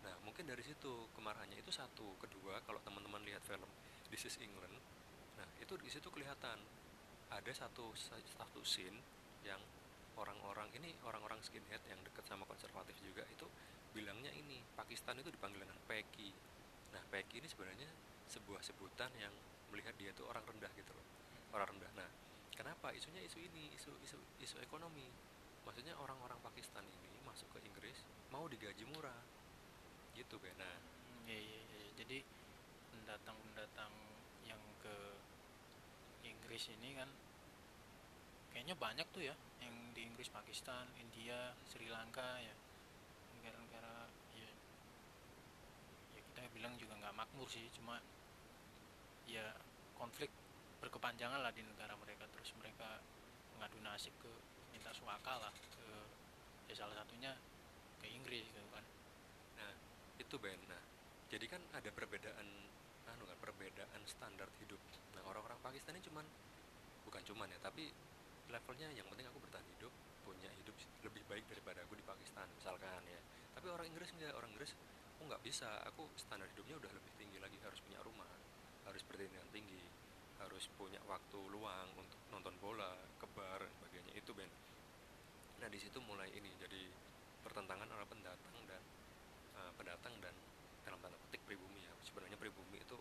Nah 0.06 0.14
mungkin 0.26 0.48
dari 0.48 0.62
situ 0.66 1.06
kemarahannya 1.14 1.58
itu 1.60 1.70
satu. 1.70 2.18
Kedua 2.18 2.58
kalau 2.66 2.82
teman-teman 2.82 3.22
lihat 3.26 3.42
film 3.46 3.68
This 4.10 4.26
is 4.26 4.36
England 4.42 4.74
nah 5.40 5.48
itu 5.56 5.72
di 5.80 5.88
situ 5.88 6.12
kelihatan 6.12 6.60
ada 7.32 7.52
satu 7.54 7.96
satu 7.96 8.60
scene 8.60 9.00
yang 9.46 9.61
orang-orang 10.20 10.68
ini 10.76 10.92
orang-orang 11.07 11.40
skinhead 11.40 11.81
yang 11.88 12.00
dekat 12.05 12.26
sama 12.29 12.44
konservatif 12.44 12.96
juga 13.00 13.24
itu 13.33 13.48
bilangnya 13.96 14.31
ini 14.37 14.61
Pakistan 14.76 15.18
itu 15.18 15.33
dipanggil 15.33 15.64
dengan 15.64 15.79
Peki 15.88 16.31
nah 16.92 17.03
Peki 17.09 17.40
ini 17.40 17.48
sebenarnya 17.48 17.88
sebuah 18.31 18.61
sebutan 18.62 19.11
yang 19.16 19.33
melihat 19.70 19.94
dia 19.98 20.11
itu 20.12 20.22
orang 20.26 20.42
rendah 20.46 20.70
gitu 20.76 20.92
loh 20.94 21.07
orang 21.55 21.76
rendah. 21.76 21.90
Nah 21.98 22.11
kenapa? 22.55 22.94
Isunya 22.94 23.22
isu 23.26 23.38
ini 23.42 23.74
isu 23.74 23.92
isu 24.07 24.18
isu 24.42 24.57
ekonomi. 24.62 25.07
Maksudnya 25.66 25.94
orang-orang 25.98 26.38
Pakistan 26.42 26.83
ini 26.87 27.18
masuk 27.26 27.46
ke 27.55 27.59
Inggris 27.66 27.98
mau 28.31 28.46
digaji 28.46 28.87
murah. 28.90 29.22
Gitu 30.14 30.35
Ben. 30.42 30.55
Nah 30.59 30.76
ya, 31.26 31.38
ya, 31.38 31.61
ya. 31.62 31.87
jadi 32.03 32.18
pendatang-pendatang 32.94 33.92
yang 34.46 34.62
ke 34.83 34.96
Inggris 36.26 36.70
ini 36.74 36.98
kan 36.98 37.11
kayaknya 38.50 38.74
banyak 38.76 39.06
tuh 39.14 39.22
ya 39.24 39.34
yang 39.62 39.74
di 39.94 40.06
Inggris 40.06 40.28
Pakistan 40.30 40.86
India 40.98 41.54
Sri 41.66 41.86
Lanka 41.86 42.38
ya. 42.42 42.54
Negara-negara 43.38 44.10
ya 44.36 44.50
ya 46.14 46.20
kita 46.20 46.40
bilang 46.54 46.74
juga 46.76 46.98
nggak 47.00 47.14
makmur 47.16 47.48
sih 47.48 47.64
cuma 47.74 48.02
ya 49.24 49.54
konflik 49.96 50.28
berkepanjangan 50.82 51.40
lah 51.40 51.52
di 51.54 51.62
negara 51.64 51.94
mereka. 51.96 52.28
Terus 52.36 52.52
mereka 52.58 53.00
mengadu 53.56 53.78
nasib 53.80 54.12
ke 54.20 54.32
minta 54.74 54.90
suaka 54.92 55.40
lah 55.40 55.52
ke 55.52 55.86
ya 56.70 56.74
salah 56.74 56.94
satunya 56.94 57.36
ke 58.00 58.06
Inggris 58.08 58.46
gitu 58.48 58.68
kan. 58.72 58.84
Nah 59.58 59.72
itu 60.18 60.36
Ben. 60.40 60.60
Nah 60.68 60.82
jadi 61.30 61.46
kan 61.46 61.62
ada 61.76 61.90
perbedaan 61.94 62.48
anu 63.10 63.24
kan 63.26 63.38
perbedaan 63.38 64.00
standar 64.06 64.46
hidup. 64.62 64.78
Nah 65.14 65.22
orang-orang 65.26 65.58
Pakistan 65.62 65.98
ini 65.98 66.02
cuman 66.06 66.26
bukan 67.06 67.22
cuman 67.26 67.50
ya 67.50 67.58
tapi 67.58 67.90
levelnya 68.50 68.90
yang 68.92 69.06
penting 69.08 69.26
aku 69.30 69.38
bertahan 69.38 69.66
hidup 69.78 69.92
punya 70.26 70.50
hidup 70.58 70.76
lebih 71.06 71.22
baik 71.30 71.44
daripada 71.48 71.82
aku 71.86 71.94
di 71.96 72.04
Pakistan 72.04 72.46
misalkan 72.58 73.02
ya. 73.06 73.20
Tapi 73.54 73.66
orang 73.70 73.86
Inggris 73.86 74.10
enggak 74.14 74.34
orang 74.34 74.50
Inggris 74.52 74.74
aku 75.16 75.22
nggak 75.30 75.42
bisa 75.46 75.68
aku 75.86 76.08
standar 76.18 76.48
hidupnya 76.50 76.76
udah 76.80 76.90
lebih 76.90 77.12
tinggi 77.20 77.38
lagi 77.38 77.58
harus 77.62 77.78
punya 77.84 78.00
rumah 78.02 78.28
harus 78.88 79.02
bertindak 79.04 79.44
tinggi 79.52 79.84
harus 80.40 80.64
punya 80.80 80.96
waktu 81.04 81.36
luang 81.52 81.88
untuk 82.00 82.16
nonton 82.32 82.56
bola 82.58 82.96
kebar 83.20 83.60
dan 83.60 83.72
sebagainya. 83.76 84.12
Itu 84.16 84.32
Ben. 84.32 84.48
Nah 85.60 85.68
di 85.68 85.78
situ 85.78 86.00
mulai 86.00 86.32
ini 86.32 86.48
jadi 86.56 86.88
pertentangan 87.44 87.84
antara 87.84 88.08
pendatang 88.08 88.56
dan 88.64 88.82
uh, 89.60 89.72
pendatang 89.76 90.16
dan 90.24 90.32
dalam 90.88 90.98
tanda 91.04 91.16
petik 91.28 91.44
pribumi 91.44 91.84
ya. 91.84 91.92
Sebenarnya 92.00 92.40
pribumi 92.40 92.80
itu 92.80 92.96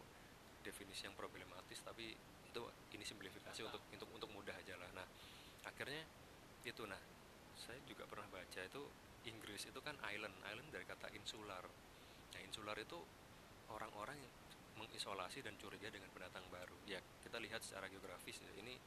definisi 0.60 1.08
yang 1.08 1.16
problematis 1.16 1.80
tapi 1.80 2.12
itu 2.50 2.62
ini 2.92 3.06
simplifikasi 3.08 3.62
untuk 3.64 3.82
untuk 3.96 4.10
untuk 4.12 4.30
mudah 4.36 4.56
aja 4.60 4.76
lah. 4.76 4.92
Nah 4.92 5.08
akhirnya 5.70 6.04
itu 6.66 6.84
nah 6.90 7.00
saya 7.56 7.80
juga 7.86 8.10
pernah 8.10 8.28
baca 8.34 8.62
itu 8.66 8.84
Inggris 9.28 9.68
itu 9.68 9.80
kan 9.84 9.94
island 10.10 10.34
island 10.48 10.70
dari 10.72 10.86
kata 10.88 11.12
insular. 11.14 11.64
Nah 12.34 12.40
insular 12.42 12.78
itu 12.80 12.98
orang-orang 13.70 14.16
yang 14.18 14.34
mengisolasi 14.80 15.44
dan 15.44 15.60
curiga 15.60 15.92
dengan 15.92 16.08
pendatang 16.16 16.48
baru. 16.48 16.76
Ya. 16.88 17.04
Kita 17.20 17.36
lihat 17.38 17.60
secara 17.60 17.92
geografis 17.92 18.40
ya, 18.40 18.52
ini 18.64 18.80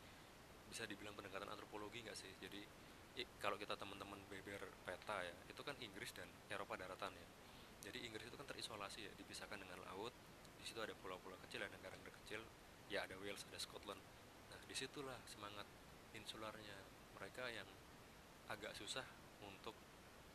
bisa 0.72 0.88
dibilang 0.88 1.12
pendekatan 1.12 1.52
antropologi 1.52 2.00
nggak 2.00 2.16
sih? 2.16 2.32
Jadi 2.40 2.64
i, 3.20 3.22
kalau 3.44 3.60
kita 3.60 3.76
teman-teman 3.76 4.16
beber 4.32 4.64
peta 4.88 5.20
ya 5.20 5.36
itu 5.52 5.60
kan 5.60 5.76
Inggris 5.84 6.16
dan 6.16 6.26
Eropa 6.48 6.80
daratan 6.80 7.12
ya. 7.12 7.28
Jadi 7.90 8.08
Inggris 8.08 8.24
itu 8.32 8.36
kan 8.40 8.48
terisolasi 8.48 9.04
ya 9.04 9.12
dipisahkan 9.20 9.60
dengan 9.60 9.84
laut 9.84 10.14
di 10.56 10.64
situ 10.64 10.78
ada 10.80 10.94
pulau-pulau 11.02 11.36
kecil 11.44 11.66
ada 11.66 11.74
negara-negara 11.74 12.14
kecil 12.24 12.40
ya 12.88 13.04
ada 13.04 13.18
Wales 13.20 13.44
ada 13.52 13.60
Scotland. 13.60 14.00
Nah 14.48 14.60
di 14.64 14.72
situlah 14.72 15.18
semangat 15.28 15.68
insularnya 16.16 16.78
mereka 17.16 17.46
yang 17.48 17.68
agak 18.50 18.74
susah 18.76 19.04
untuk 19.44 19.74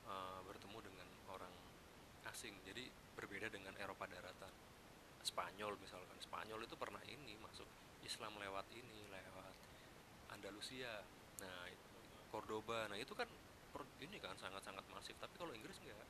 uh, 0.08 0.40
bertemu 0.48 0.78
dengan 0.84 1.08
orang 1.32 1.54
asing. 2.32 2.56
Jadi 2.66 2.88
berbeda 3.18 3.52
dengan 3.52 3.74
Eropa 3.78 4.08
daratan. 4.08 4.54
Spanyol 5.22 5.76
misalkan. 5.82 6.18
Spanyol 6.24 6.64
itu 6.64 6.76
pernah 6.80 7.02
ini 7.10 7.36
masuk 7.42 7.68
Islam 8.06 8.40
lewat 8.40 8.66
ini 8.72 9.10
lewat 9.12 9.56
Andalusia. 10.32 11.04
Nah 11.44 11.68
Cordoba. 12.32 12.88
Nah 12.88 12.98
itu 12.98 13.12
kan 13.12 13.28
ini 14.02 14.18
kan 14.18 14.38
sangat-sangat 14.40 14.86
masif. 14.90 15.16
Tapi 15.20 15.36
kalau 15.36 15.54
Inggris 15.54 15.78
enggak 15.84 16.08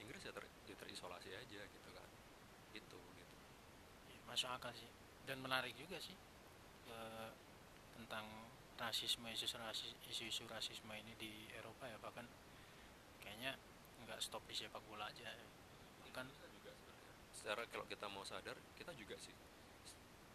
Inggris 0.00 0.20
ya, 0.20 0.32
ter, 0.36 0.44
ya 0.68 0.76
terisolasi 0.76 1.30
aja 1.32 1.60
gitu 1.64 1.90
kan. 1.90 2.08
Itu 2.76 2.98
gitu. 2.98 3.36
Ya, 4.12 4.20
masuk 4.28 4.50
akal 4.52 4.72
sih. 4.76 4.90
Dan 5.24 5.40
menarik 5.40 5.72
juga 5.80 5.96
sih 5.96 6.12
e, 6.92 6.96
tentang 7.96 8.28
rasisme 8.78 9.30
isu 9.30 9.46
rasis 9.58 9.94
isu-isu 10.10 10.44
rasisme 10.50 10.90
ini 10.94 11.14
di 11.14 11.30
Eropa 11.54 11.86
ya 11.86 11.98
bahkan 12.02 12.26
kayaknya 13.22 13.54
nggak 14.04 14.18
stop 14.20 14.42
di 14.50 14.54
sepak 14.54 14.82
bola 14.90 15.08
aja. 15.08 15.30
Ya. 15.30 15.46
bahkan 16.04 16.26
secara 17.34 17.66
kalau 17.70 17.86
kita 17.90 18.06
mau 18.10 18.22
sadar 18.26 18.56
kita 18.78 18.94
juga 18.94 19.18
sih. 19.18 19.34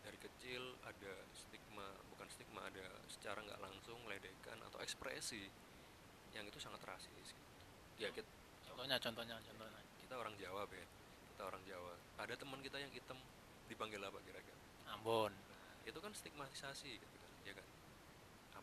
Dari 0.03 0.17
kecil 0.17 0.79
ada 0.87 1.13
stigma 1.35 1.85
bukan 2.15 2.27
stigma 2.31 2.65
ada 2.65 2.87
secara 3.11 3.43
nggak 3.43 3.59
langsung 3.59 3.99
ledekan 4.07 4.57
atau 4.71 4.79
ekspresi 4.81 5.47
yang 6.33 6.45
itu 6.45 6.61
sangat 6.61 6.85
rasis 6.85 7.33
ya 7.99 8.07
kita, 8.13 8.29
contohnya 8.69 8.95
contohnya 9.01 9.35
contohnya. 9.43 9.81
kita 9.99 10.15
orang 10.15 10.33
Jawa 10.39 10.63
Ben 10.69 10.87
kita 11.39 11.43
orang 11.55 11.63
Jawa. 11.67 11.95
Ada 12.19 12.35
teman 12.35 12.59
kita 12.59 12.77
yang 12.83 12.91
hitam 12.91 13.15
dipanggil 13.71 14.03
apa 14.03 14.19
kira-kira? 14.27 14.59
Ambon. 14.91 15.31
Itu 15.87 16.03
kan 16.03 16.11
stigmatisasi 16.11 16.99
gitu 16.99 17.18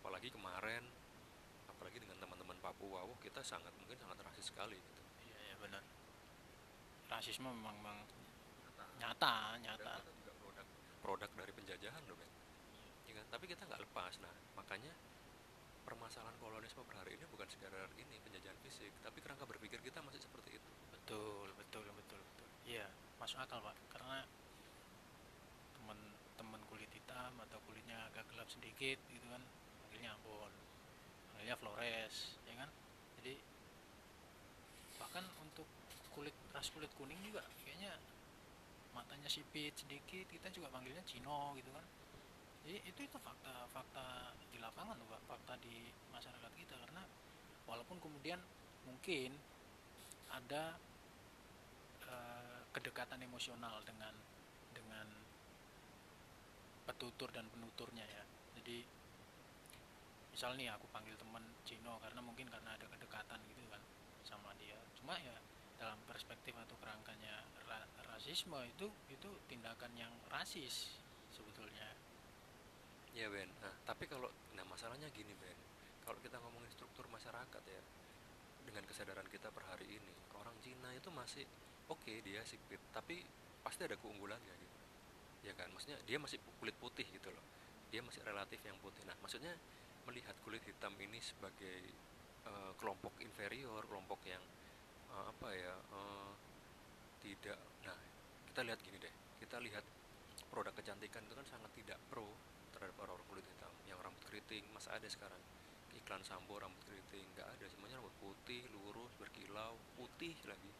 apalagi 0.06 0.30
kemarin 0.30 0.86
apalagi 1.66 1.98
dengan 1.98 2.14
teman-teman 2.22 2.54
Papua 2.62 3.02
wow, 3.02 3.10
kita 3.18 3.42
sangat 3.42 3.74
mungkin 3.74 3.98
sangat 3.98 4.22
rasis 4.22 4.54
sekali 4.54 4.78
gitu. 4.78 5.02
Iya 5.26 5.38
ya 5.50 5.54
benar. 5.58 5.82
Rasisme 7.10 7.50
memang, 7.50 7.74
memang 7.82 7.98
nyata. 9.02 9.58
Nyata, 9.58 10.06
juga 10.06 10.30
produk 10.38 10.66
produk 11.02 11.30
dari 11.34 11.50
penjajahan 11.50 12.06
loh 12.06 12.14
men 12.14 12.30
ya 13.10 13.18
kan? 13.18 13.26
Tapi 13.34 13.50
kita 13.50 13.66
nggak 13.66 13.82
lepas. 13.82 14.14
Nah 14.22 14.30
makanya 14.54 14.94
permasalahan 15.90 16.38
kolonisme 16.38 16.86
per 16.86 17.02
hari 17.02 17.18
ini 17.18 17.26
bukan 17.26 17.50
sekedar 17.50 17.90
ini 17.98 18.22
penjajahan 18.22 18.58
fisik. 18.62 18.94
Tapi 19.02 19.18
kerangka 19.18 19.42
berpikir 19.42 19.82
kita 19.82 20.06
masih 20.06 20.22
seperti 20.22 20.54
itu. 20.54 20.70
Betul 20.94 21.50
betul 21.58 21.82
betul 21.82 22.22
betul. 22.22 22.48
Iya 22.62 22.86
masuk 23.18 23.42
akal 23.42 23.58
pak. 23.58 23.74
Karena 23.90 24.22
teman-teman 25.82 26.62
kulit 26.70 26.94
hitam 26.94 27.34
atau 27.42 27.58
kulitnya 27.66 28.06
agak 28.06 28.22
gelap 28.30 28.46
sedikit 28.46 29.02
gitu 29.10 29.26
kan 29.34 29.42
panggilnya 29.96 30.12
Ambon 30.12 30.52
panggilnya 31.32 31.56
Flores 31.56 32.36
ya 32.44 32.54
kan? 32.60 32.68
Jadi 33.16 33.32
bahkan 35.00 35.24
untuk 35.40 35.64
kulit 36.12 36.36
ras 36.52 36.68
kulit 36.68 36.92
kuning 37.00 37.16
juga 37.24 37.40
kayaknya 37.64 37.96
matanya 38.92 39.24
sipit 39.24 39.72
sedikit 39.72 40.28
kita 40.28 40.52
juga 40.52 40.68
panggilnya 40.68 41.00
Cino 41.08 41.56
gitu 41.56 41.72
kan. 41.72 41.80
Jadi 42.68 42.76
itu 42.92 43.00
itu 43.08 43.16
fakta 43.16 43.64
fakta 43.72 44.36
di 44.52 44.60
lapangan 44.60 45.00
loh 45.00 45.16
fakta 45.24 45.56
di 45.64 45.88
masyarakat 46.12 46.52
kita. 46.60 46.76
Karena 46.76 47.00
walaupun 47.64 47.96
kemudian 47.96 48.36
mungkin 48.84 49.32
ada 50.28 50.76
uh, 52.04 52.60
kedekatan 52.76 53.24
emosional 53.24 53.80
dengan 53.88 54.12
dengan 54.76 55.08
petutur 56.84 57.32
dan 57.32 57.48
penuturnya 57.48 58.04
ya. 58.04 58.24
Jadi 58.60 58.95
misal 60.36 60.52
nih 60.52 60.68
aku 60.68 60.84
panggil 60.92 61.16
teman 61.16 61.40
Cino 61.64 61.96
karena 61.96 62.20
mungkin 62.20 62.44
karena 62.52 62.76
ada 62.76 62.84
kedekatan 62.84 63.40
gitu 63.48 63.64
kan 63.72 63.80
sama 64.20 64.52
dia. 64.60 64.76
Cuma 65.00 65.16
ya 65.16 65.32
dalam 65.80 65.96
perspektif 66.04 66.52
atau 66.52 66.76
kerangkanya 66.76 67.40
ra 67.64 67.80
rasisme 68.12 68.60
itu 68.68 68.84
itu 69.08 69.32
tindakan 69.48 69.96
yang 69.96 70.12
rasis 70.28 71.00
sebetulnya. 71.32 71.88
Ya 73.16 73.32
Ben. 73.32 73.48
Nah 73.64 73.72
tapi 73.88 74.04
kalau 74.04 74.28
nah 74.52 74.68
masalahnya 74.68 75.08
gini 75.16 75.32
Ben. 75.40 75.56
Kalau 76.04 76.20
kita 76.20 76.36
ngomongin 76.44 76.68
struktur 76.68 77.08
masyarakat 77.08 77.62
ya 77.64 77.82
dengan 78.68 78.84
kesadaran 78.84 79.24
kita 79.32 79.48
per 79.48 79.64
hari 79.72 79.88
ini 79.88 80.12
orang 80.36 80.52
Cina 80.60 80.92
itu 80.92 81.08
masih 81.16 81.48
oke 81.88 82.04
okay, 82.04 82.20
dia 82.20 82.44
sipit 82.44 82.78
tapi 82.92 83.24
pasti 83.64 83.88
ada 83.88 83.96
keunggulannya 83.96 84.52
gitu. 84.52 84.78
Ya 85.48 85.56
kan? 85.56 85.72
Maksudnya 85.72 85.96
dia 86.04 86.20
masih 86.20 86.36
kulit 86.60 86.76
putih 86.76 87.08
gitu 87.08 87.32
loh. 87.32 87.44
Dia 87.88 88.04
masih 88.04 88.20
relatif 88.20 88.60
yang 88.68 88.76
putih. 88.84 89.00
Nah 89.08 89.16
maksudnya 89.24 89.56
melihat 90.06 90.34
kulit 90.46 90.62
hitam 90.62 90.94
ini 91.02 91.18
sebagai 91.18 91.82
uh, 92.46 92.72
kelompok 92.78 93.18
inferior 93.20 93.82
kelompok 93.84 94.22
yang 94.24 94.42
uh, 95.10 95.30
apa 95.30 95.48
ya 95.52 95.74
uh, 95.92 96.32
tidak 97.20 97.58
nah 97.82 97.98
kita 98.48 98.60
lihat 98.62 98.78
gini 98.80 98.96
deh 99.02 99.14
kita 99.42 99.58
lihat 99.60 99.84
produk 100.48 100.72
kecantikan 100.72 101.20
itu 101.26 101.34
kan 101.34 101.46
sangat 101.46 101.70
tidak 101.76 101.98
pro 102.08 102.24
terhadap 102.72 102.96
orang-orang 103.02 103.26
kulit 103.28 103.46
hitam 103.48 103.72
yang 103.88 103.98
rambut 104.00 104.20
keriting 104.28 104.64
masa 104.72 104.96
ada 104.96 105.08
sekarang? 105.08 105.40
Iklan 105.96 106.20
sampo 106.24 106.60
rambut 106.60 106.80
keriting 106.84 107.24
nggak 107.36 107.48
ada 107.56 107.66
semuanya 107.72 108.00
rambut 108.00 108.14
putih 108.20 108.62
lurus 108.72 109.12
berkilau 109.16 109.76
putih 109.96 110.36
lagi. 110.44 110.72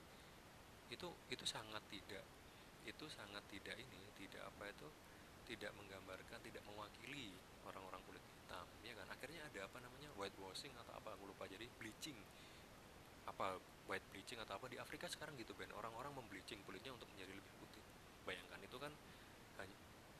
Itu 0.92 1.12
itu 1.32 1.44
sangat 1.48 1.82
tidak 1.88 2.24
itu 2.86 3.04
sangat 3.10 3.42
tidak 3.50 3.74
ini 3.74 4.00
tidak 4.14 4.46
apa 4.46 4.70
itu 4.70 4.88
tidak 5.50 5.74
menggambarkan 5.74 6.38
tidak 6.46 6.62
mewakili 6.70 7.34
orang-orang 7.66 7.98
kulit 8.06 8.22
ya 8.82 8.94
kan? 8.94 9.06
Akhirnya 9.10 9.40
ada 9.46 9.60
apa 9.66 9.78
namanya 9.82 10.08
whitewashing 10.16 10.72
atau 10.76 10.92
apa 10.94 11.14
aku 11.14 11.30
lupa. 11.30 11.46
Jadi 11.50 11.66
bleaching. 11.78 12.18
Apa 13.26 13.58
white 13.90 14.06
bleaching 14.14 14.38
atau 14.42 14.58
apa? 14.58 14.70
Di 14.70 14.78
Afrika 14.78 15.10
sekarang 15.10 15.34
gitu 15.38 15.54
Ben. 15.58 15.70
Orang-orang 15.74 16.14
membleaching 16.14 16.62
kulitnya 16.66 16.94
untuk 16.94 17.10
menjadi 17.14 17.34
lebih 17.34 17.52
putih. 17.58 17.82
Bayangkan 18.26 18.60
itu 18.62 18.78
kan 18.78 18.92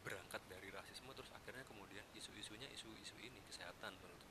berangkat 0.07 0.39
dari 0.47 0.71
rasisme 0.71 1.11
terus 1.19 1.35
akhirnya 1.35 1.67
kemudian 1.67 2.07
isu-isunya 2.15 2.71
isu-isu 2.71 3.19
ini 3.19 3.43
kesehatan 3.51 3.91
menurut 3.99 4.23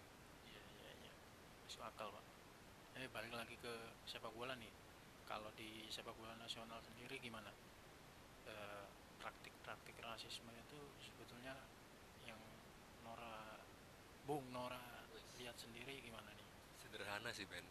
iya 0.47 0.63
iya 0.79 0.91
iya. 1.03 1.13
Masuk 1.67 1.83
akal 1.83 2.15
pak. 2.15 2.23
Eh 2.95 3.11
balik 3.11 3.35
lagi 3.35 3.59
ke 3.59 3.91
sepak 4.07 4.31
bola 4.31 4.55
nih. 4.55 4.71
Kalau 5.27 5.51
di 5.59 5.83
sepak 5.91 6.15
bola 6.15 6.31
nasional 6.39 6.79
sendiri 6.79 7.19
gimana? 7.19 7.51
Eh, 8.47 8.87
praktik-praktik 9.19 9.99
rasisme 9.99 10.47
itu 10.55 10.79
sebetulnya 11.03 11.59
yang 12.23 12.39
Nora 13.03 13.44
Bung 14.25 14.41
Nora 14.49 14.81
lihat 15.37 15.53
sendiri 15.53 16.01
gimana 16.01 16.33
nih? 16.33 16.49
Sederhana 16.81 17.29
sih 17.29 17.45
Ben. 17.45 17.61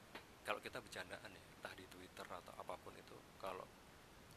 Kalau 0.46 0.62
kita 0.62 0.78
bercandaan 0.78 1.26
ya 1.26 1.42
entah 1.50 1.74
di 1.74 1.82
Twitter 1.90 2.22
atau 2.22 2.54
apa 2.54 2.78
pun 2.78 2.94
itu 2.94 3.18
kalau 3.42 3.66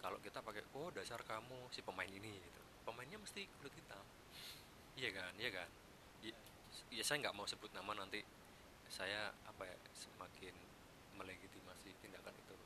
kalau 0.02 0.18
kita 0.26 0.42
pakai 0.42 0.66
oh 0.74 0.90
dasar 0.90 1.22
kamu 1.22 1.70
si 1.70 1.86
pemain 1.86 2.10
ini 2.10 2.34
gitu. 2.42 2.62
Pemainnya 2.90 3.22
mesti 3.22 3.46
kulit 3.62 3.70
hitam. 3.78 4.02
Iya 4.98 5.14
kan? 5.14 5.34
Iya 5.38 5.62
kan? 5.62 5.70
Ya, 6.26 6.34
ya 6.90 7.04
saya 7.06 7.22
nggak 7.22 7.38
mau 7.38 7.46
sebut 7.46 7.70
nama 7.78 7.94
nanti 7.94 8.26
saya 8.90 9.30
apa 9.46 9.70
ya 9.70 9.78
semakin 9.94 10.58
melegitimasi 11.22 12.02
tindakan 12.02 12.34
itu. 12.34 12.58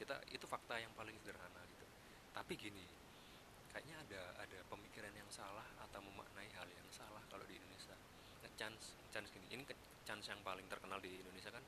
Kita 0.00 0.24
itu 0.32 0.48
fakta 0.48 0.80
yang 0.80 0.96
paling 0.96 1.12
sederhana 1.20 1.60
gitu. 1.68 1.84
Tapi 2.32 2.56
gini 2.56 2.88
kayaknya 3.76 4.00
ada 4.08 4.48
ada 4.48 4.58
pemikiran 4.72 5.12
yang 5.12 5.28
salah 5.28 5.68
atau 5.84 6.00
memaknai 6.00 6.48
hal 6.56 6.64
yang 6.72 6.88
salah 6.88 7.20
kalau 7.28 7.44
di 7.44 7.60
Indonesia 7.60 7.70
chance 9.10 9.28
gini. 9.34 9.46
Ini 9.50 9.62
chance 10.06 10.26
yang 10.30 10.40
paling 10.42 10.66
terkenal 10.66 10.98
di 10.98 11.20
Indonesia 11.20 11.50
kan 11.52 11.64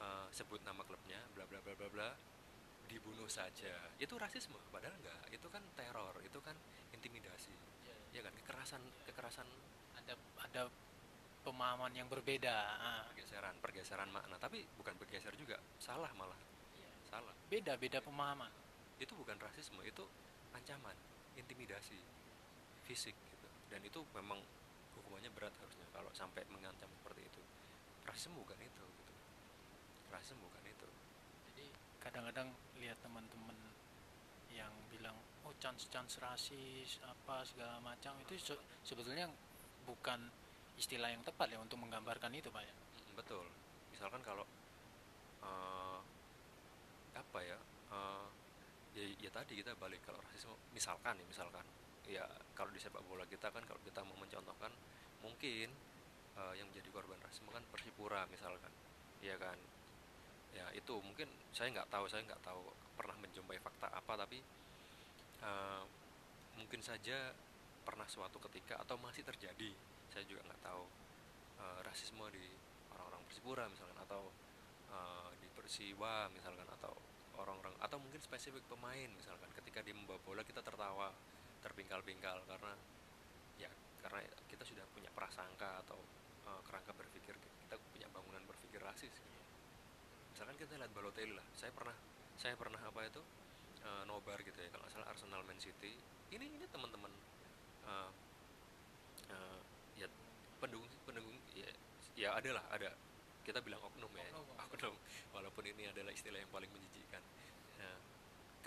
uh, 0.00 0.26
sebut 0.30 0.62
nama 0.62 0.84
klubnya 0.84 1.20
bla 1.34 1.44
bla 1.48 1.60
bla 1.60 1.74
bla 1.74 1.88
bla 1.90 2.08
dibunuh 2.86 3.26
saja. 3.26 3.74
Itu 3.98 4.16
rasisme 4.16 4.56
padahal 4.70 4.94
enggak. 4.96 5.34
Itu 5.34 5.50
kan 5.50 5.62
teror 5.74 6.14
itu 6.22 6.38
kan 6.40 6.54
intimidasi. 6.94 7.52
Ya, 7.84 7.96
ya 8.14 8.20
kan? 8.22 8.32
Kekerasan 8.44 8.82
kekerasan. 9.10 9.48
Ada 9.98 10.14
ada 10.46 10.62
pemahaman 11.42 11.90
yang 11.94 12.06
berbeda 12.06 12.54
ah. 12.78 13.02
pergeseran 13.10 13.58
pergeseran 13.58 14.08
makna. 14.14 14.38
Tapi 14.38 14.62
bukan 14.78 14.94
bergeser 14.96 15.34
juga 15.34 15.58
salah 15.82 16.10
malah. 16.14 16.38
Ya. 16.78 16.90
salah. 17.10 17.34
Beda 17.50 17.74
beda 17.74 17.98
pemahaman. 17.98 18.50
Itu 19.02 19.18
bukan 19.18 19.36
rasisme 19.42 19.82
itu 19.82 20.06
ancaman 20.54 20.94
intimidasi 21.36 21.98
fisik 22.86 23.12
gitu. 23.12 23.48
Dan 23.68 23.82
itu 23.82 24.00
memang 24.14 24.38
hukumannya 25.00 25.30
berat 25.36 25.52
harusnya 25.60 25.86
kalau 25.92 26.10
sampai 26.16 26.42
mengancam 26.48 26.88
seperti 26.90 27.22
itu. 27.28 27.42
Rasisme 28.08 28.36
bukan 28.40 28.58
itu 28.60 28.86
rasisme 30.16 30.40
bukan 30.40 30.62
itu. 30.64 30.88
Jadi 31.52 31.66
kadang-kadang 32.00 32.48
lihat 32.80 32.98
teman-teman 33.04 33.56
yang 34.48 34.72
bilang 34.88 35.16
oh 35.44 35.52
chance 35.60 35.84
chance 35.92 36.16
rasis 36.22 37.02
apa 37.04 37.44
segala 37.44 37.76
macam 37.84 38.16
itu 38.24 38.40
se 38.40 38.54
sebetulnya 38.86 39.28
bukan 39.84 40.18
istilah 40.80 41.12
yang 41.12 41.20
tepat 41.24 41.52
ya 41.52 41.58
untuk 41.60 41.76
menggambarkan 41.80 42.32
itu 42.32 42.48
pak 42.48 42.64
ya? 42.64 42.74
Betul. 43.16 43.44
Misalkan 43.92 44.24
kalau 44.24 44.44
uh, 45.44 46.00
apa 47.16 47.38
ya 47.44 47.58
uh, 47.92 48.28
ya, 48.96 49.04
ya 49.20 49.30
tadi 49.32 49.60
kita 49.60 49.76
balik 49.76 50.00
kalau 50.04 50.20
rasisme 50.24 50.56
misalkan 50.72 51.16
ya 51.16 51.26
misalkan 51.28 51.64
ya 52.06 52.24
kalau 52.54 52.70
di 52.70 52.78
sepak 52.78 53.02
bola 53.06 53.26
kita 53.26 53.50
kan 53.50 53.62
kalau 53.66 53.82
kita 53.82 54.00
mau 54.06 54.14
mencontohkan 54.18 54.70
mungkin 55.20 55.68
uh, 56.38 56.54
yang 56.54 56.70
menjadi 56.70 56.88
korban 56.94 57.18
rasisme 57.22 57.50
kan 57.50 57.62
Persipura 57.70 58.24
misalkan 58.30 58.70
ya 59.20 59.34
kan? 59.36 59.58
Ya 60.54 60.64
itu 60.72 60.94
mungkin 61.04 61.28
saya 61.52 61.68
nggak 61.74 61.92
tahu 61.92 62.08
saya 62.08 62.24
nggak 62.24 62.40
tahu 62.40 62.62
pernah 62.96 63.16
menjumpai 63.20 63.60
fakta 63.60 63.92
apa 63.92 64.12
tapi 64.16 64.40
uh, 65.44 65.84
mungkin 66.56 66.80
saja 66.80 67.34
pernah 67.84 68.08
suatu 68.08 68.40
ketika 68.48 68.80
atau 68.80 68.96
masih 68.98 69.22
terjadi 69.22 69.70
saya 70.08 70.24
juga 70.24 70.48
nggak 70.48 70.62
tahu 70.64 70.84
uh, 71.60 71.80
rasisme 71.84 72.24
di 72.32 72.46
orang-orang 72.96 73.22
Persipura 73.28 73.64
misalkan 73.68 73.98
atau 74.00 74.32
uh, 74.88 75.30
di 75.36 75.48
Persiwa 75.52 76.32
misalkan 76.32 76.64
atau 76.80 76.94
orang-orang 77.36 77.76
atau 77.84 78.00
mungkin 78.00 78.18
spesifik 78.22 78.64
pemain 78.64 79.10
misalkan 79.12 79.52
ketika 79.60 79.84
dia 79.84 79.92
membawa 79.92 80.16
bola 80.24 80.40
kita 80.40 80.64
tertawa 80.64 81.12
terpingkal-pingkal 81.66 82.38
karena 82.46 82.72
ya 83.58 83.70
karena 83.98 84.22
kita 84.46 84.62
sudah 84.62 84.86
punya 84.94 85.10
prasangka 85.10 85.82
atau 85.82 85.98
uh, 86.46 86.62
kerangka 86.62 86.94
berpikir 86.94 87.34
kita 87.66 87.74
punya 87.90 88.06
bangunan 88.14 88.46
berpikir 88.46 88.78
rasis 88.78 89.10
gitu. 89.10 89.40
Misalkan 90.30 90.54
kita 90.54 90.78
lihat 90.78 90.94
Balotelli 90.94 91.34
lah 91.34 91.46
saya 91.58 91.74
pernah 91.74 91.96
saya 92.38 92.54
pernah 92.54 92.78
apa 92.78 93.02
itu 93.02 93.18
uh, 93.82 94.06
nobar 94.06 94.38
gitu 94.46 94.54
ya 94.54 94.70
kalau 94.70 94.86
salah 94.94 95.10
Arsenal 95.10 95.42
Man 95.42 95.58
City. 95.58 95.98
Ini 96.30 96.46
ini 96.46 96.66
teman-teman 96.70 97.10
uh, 97.90 98.10
uh, 99.34 99.60
ya 99.98 100.06
pendukung 100.62 100.90
pendukung 101.02 101.34
ya 101.58 101.66
ya 102.14 102.28
ada 102.38 102.62
lah 102.62 102.64
ada. 102.70 102.94
Kita 103.42 103.58
bilang 103.62 103.82
oknum 103.82 104.10
ya. 104.14 104.26
Oknum. 104.70 104.94
Walaupun 105.34 105.66
ini 105.66 105.90
adalah 105.90 106.10
istilah 106.10 106.38
yang 106.38 106.50
paling 106.50 106.70
menjijikkan 106.70 107.22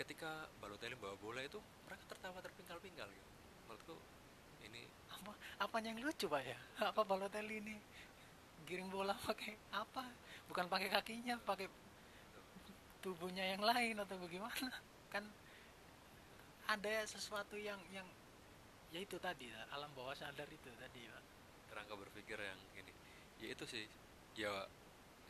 ketika 0.00 0.48
Balotelli 0.64 0.96
bawa 0.96 1.12
bola 1.20 1.44
itu 1.44 1.60
mereka 1.84 2.08
tertawa 2.08 2.40
terpingkal-pingkal 2.40 3.04
gitu. 3.12 3.28
Menurutku 3.68 3.96
ini 4.64 4.88
apa 5.12 5.32
apa 5.60 5.76
yang 5.84 6.00
lucu 6.00 6.24
pak 6.24 6.40
ya? 6.40 6.58
Apa 6.90 7.04
Balotelli 7.04 7.60
ini 7.60 7.76
giring 8.64 8.88
bola 8.88 9.12
pakai 9.12 9.52
apa? 9.76 10.08
Bukan 10.48 10.72
pakai 10.72 10.88
kakinya 10.88 11.36
pakai 11.44 11.68
tubuhnya 13.04 13.44
yang 13.52 13.60
lain 13.60 14.00
atau 14.00 14.16
bagaimana? 14.16 14.72
Kan 15.12 15.28
ada 16.64 16.92
sesuatu 17.04 17.60
yang 17.60 17.78
yang 17.92 18.06
ya 18.94 19.04
itu 19.04 19.20
tadi 19.20 19.52
alam 19.76 19.90
bawah 19.92 20.16
sadar 20.16 20.48
itu 20.48 20.70
tadi 20.80 21.04
pak. 21.04 21.24
Kerangka 21.68 21.94
berpikir 22.00 22.40
yang 22.40 22.60
ini. 22.80 22.92
Ya 23.44 23.52
itu 23.52 23.68
sih 23.68 23.84
ya 24.32 24.64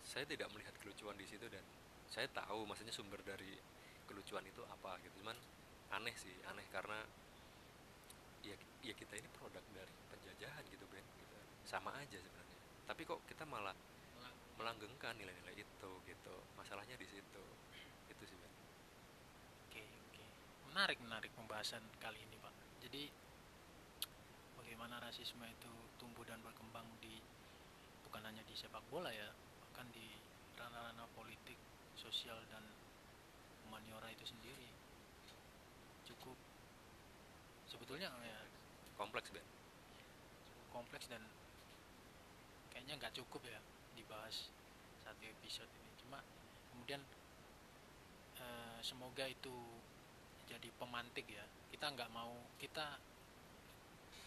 saya 0.06 0.22
tidak 0.30 0.46
melihat 0.54 0.74
kelucuan 0.78 1.18
di 1.18 1.26
situ 1.26 1.46
dan 1.50 1.62
saya 2.10 2.26
tahu 2.30 2.66
maksudnya 2.66 2.94
sumber 2.94 3.18
dari 3.22 3.58
kelucuan 4.10 4.42
itu 4.42 4.66
apa 4.66 4.98
gitu. 5.06 5.22
Cuman 5.22 5.38
aneh 5.94 6.14
sih 6.18 6.34
aneh 6.50 6.66
karena 6.74 6.98
ya 8.42 8.58
ya 8.82 8.94
kita 8.98 9.14
ini 9.14 9.30
produk 9.38 9.62
dari 9.70 9.94
penjajahan 10.10 10.66
gitu 10.66 10.82
Ben 10.90 11.06
gitu. 11.14 11.38
sama 11.62 11.94
aja 11.94 12.18
sebenarnya. 12.18 12.58
Tapi 12.90 13.06
kok 13.06 13.22
kita 13.30 13.46
malah 13.46 13.78
melanggengkan. 14.58 15.14
nilai-nilai 15.14 15.54
itu 15.62 15.90
gitu. 16.10 16.36
Masalahnya 16.58 16.98
di 16.98 17.06
situ. 17.06 17.44
Itu 18.10 18.22
sih 18.26 18.34
Ben. 18.34 18.52
Oke 19.70 19.82
oke. 20.10 20.24
Menarik 20.74 20.98
menarik 20.98 21.30
pembahasan 21.38 21.86
kali 22.02 22.18
ini 22.18 22.36
pak. 22.42 22.54
Jadi 22.82 23.06
bagaimana 24.58 24.98
rasisme 24.98 25.46
itu 25.46 25.72
tumbuh 26.02 26.26
dan 26.26 26.42
berkembang 26.42 26.86
di 26.98 27.22
bukan 28.10 28.26
hanya 28.26 28.42
di 28.42 28.58
sepak 28.58 28.82
bola 28.90 29.14
ya 29.14 29.30
bahkan 29.62 29.86
di 29.94 30.18
ranah-ranah 30.58 31.06
politik 31.14 31.56
sosial 31.94 32.36
dan 32.50 32.64
humaniora 33.70 34.10
itu 34.10 34.26
sendiri. 34.26 34.66
Cukup 36.10 36.34
sebetulnya 37.70 38.10
ya 38.10 38.42
kompleks 38.98 39.30
Ben 39.30 39.46
cukup 40.50 40.66
kompleks 40.74 41.06
dan 41.06 41.22
kayaknya 42.74 42.98
nggak 42.98 43.14
cukup 43.14 43.46
ya 43.46 43.62
dibahas 43.94 44.50
satu 45.06 45.22
episode 45.22 45.70
ini. 45.70 45.90
Cuma 46.02 46.18
kemudian 46.74 46.98
e, 48.42 48.46
semoga 48.82 49.22
itu 49.30 49.54
jadi 50.50 50.66
pemantik 50.82 51.30
ya. 51.30 51.46
Kita 51.70 51.94
nggak 51.94 52.10
mau 52.10 52.34
kita 52.58 52.98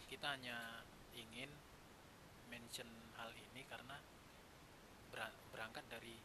kita 0.07 0.39
hanya 0.39 0.87
ingin 1.19 1.51
mention 2.47 2.87
hal 3.19 3.35
ini 3.35 3.67
karena 3.67 3.99
berangkat 5.53 5.85
dari 5.89 6.17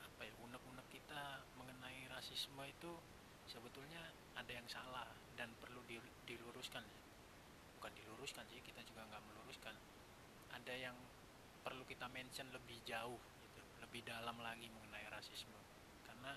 apa 0.00 0.24
ya 0.24 0.32
unek-unek 0.40 0.86
kita 0.88 1.44
rasisme 2.18 2.58
itu 2.66 2.90
sebetulnya 3.46 4.02
ada 4.34 4.50
yang 4.50 4.66
salah 4.66 5.06
dan 5.38 5.54
perlu 5.62 5.78
diluruskan. 6.26 6.82
Bukan 7.78 7.94
diluruskan 7.94 8.42
sih 8.50 8.58
kita 8.58 8.82
juga 8.82 9.06
nggak 9.06 9.22
meluruskan. 9.22 9.78
Ada 10.50 10.74
yang 10.74 10.98
perlu 11.62 11.86
kita 11.86 12.10
mention 12.10 12.50
lebih 12.50 12.82
jauh 12.82 13.22
gitu 13.46 13.62
lebih 13.78 14.02
dalam 14.02 14.34
lagi 14.42 14.66
mengenai 14.66 15.06
rasisme. 15.14 15.54
Karena 16.02 16.34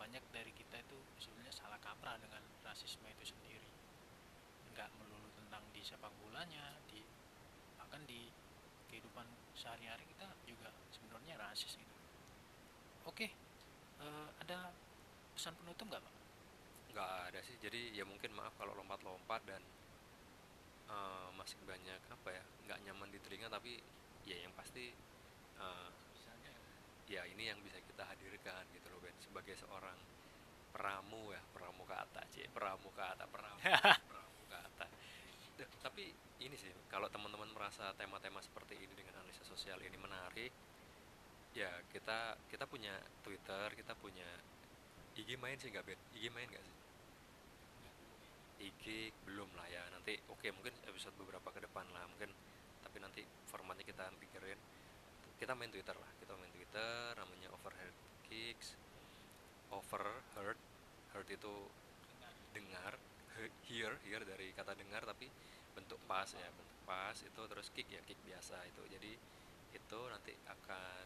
banyak 0.00 0.24
dari 0.32 0.48
kita 0.56 0.80
itu 0.80 0.96
sebenarnya 1.20 1.52
salah 1.52 1.76
kaprah 1.84 2.16
dengan 2.16 2.40
rasisme 2.64 3.04
itu 3.04 3.28
sendiri. 3.28 3.68
Nggak 4.72 4.88
melulu 4.96 5.28
tentang 5.36 5.60
di 5.76 5.84
sepak 5.84 6.12
bolanya 6.24 6.72
di 6.88 7.04
bahkan 7.76 8.00
di 8.08 8.32
kehidupan 8.88 9.28
sehari-hari 9.52 10.08
kita 10.08 10.24
juga 10.48 10.72
sebenarnya 10.88 11.36
rasis 11.36 11.76
gitu. 11.76 11.96
Oke 13.04 13.28
uh, 14.00 14.28
ada 14.42 14.72
pesan 15.38 15.54
penutup 15.54 15.86
nggak 15.86 16.02
pak? 16.02 16.14
Nggak 16.90 17.14
ada 17.30 17.40
sih. 17.46 17.54
Jadi 17.62 17.94
ya 17.94 18.02
mungkin 18.02 18.34
maaf 18.34 18.58
kalau 18.58 18.74
lompat-lompat 18.74 19.46
dan 19.46 19.62
uh, 20.90 21.30
masih 21.38 21.54
banyak 21.62 22.02
apa 22.10 22.28
ya 22.34 22.42
nggak 22.66 22.78
nyaman 22.90 23.06
di 23.14 23.22
telinga. 23.22 23.46
Tapi 23.46 23.78
ya 24.26 24.34
yang 24.42 24.50
pasti 24.58 24.90
uh, 25.62 25.94
ya 27.06 27.22
ini 27.30 27.54
yang 27.54 27.62
bisa 27.62 27.78
kita 27.86 28.02
hadirkan 28.02 28.66
gitu 28.74 28.90
loh 28.90 28.98
Ben. 28.98 29.14
Sebagai 29.22 29.54
seorang 29.54 29.94
peramu 30.74 31.32
ya 31.32 31.40
peramu 31.50 31.82
kata 31.88 32.22
cie 32.28 32.44
peramu 32.52 32.92
kata 32.92 33.24
peramu 33.24 33.56
peramu 34.12 34.42
kata 34.52 34.84
tapi 35.80 36.12
ini 36.44 36.54
sih 36.54 36.70
kalau 36.92 37.08
teman-teman 37.08 37.48
merasa 37.50 37.90
tema-tema 37.96 38.38
seperti 38.44 38.76
ini 38.76 38.92
dengan 38.92 39.18
analisa 39.24 39.42
sosial 39.48 39.80
ini 39.80 39.96
menarik 39.96 40.52
ya 41.56 41.72
kita 41.90 42.36
kita 42.52 42.68
punya 42.68 42.94
Twitter 43.24 43.74
kita 43.74 43.96
punya 43.98 44.28
IG 45.18 45.34
main 45.34 45.58
sih 45.58 45.74
nggak 45.74 45.82
Ben 45.82 45.98
IG 46.14 46.30
main 46.30 46.46
nggak 46.46 46.62
sih? 46.62 46.76
IG 48.58 49.10
belum 49.26 49.50
lah 49.58 49.66
ya. 49.66 49.82
Nanti 49.90 50.14
oke 50.30 50.38
okay, 50.38 50.50
mungkin 50.54 50.74
episode 50.86 51.14
beberapa 51.18 51.50
ke 51.50 51.58
depan 51.58 51.86
lah. 51.90 52.06
Mungkin 52.06 52.30
tapi 52.86 53.02
nanti 53.02 53.22
formatnya 53.50 53.82
kita 53.82 54.06
pikirin. 54.14 54.58
Kita 55.38 55.58
main 55.58 55.70
Twitter 55.74 55.94
lah. 55.98 56.10
Kita 56.22 56.38
main 56.38 56.50
Twitter 56.54 57.18
namanya 57.18 57.50
Overheard 57.54 57.96
Kicks. 58.30 58.78
Overheard. 59.74 60.58
Heard 61.14 61.28
itu 61.30 61.54
dengar. 62.54 62.94
Hear. 63.66 63.98
Hear 64.06 64.22
dari 64.22 64.54
kata 64.54 64.74
dengar 64.78 65.02
tapi 65.02 65.26
bentuk 65.74 65.98
pas 66.06 66.30
ya. 66.30 66.46
Bentuk 66.50 66.78
pas 66.86 67.14
itu 67.14 67.42
terus 67.50 67.66
kick 67.74 67.90
ya. 67.90 68.02
Kick 68.06 68.18
biasa 68.22 68.58
itu. 68.70 68.82
Jadi 68.86 69.12
itu 69.74 70.00
nanti 70.10 70.34
akan 70.46 71.04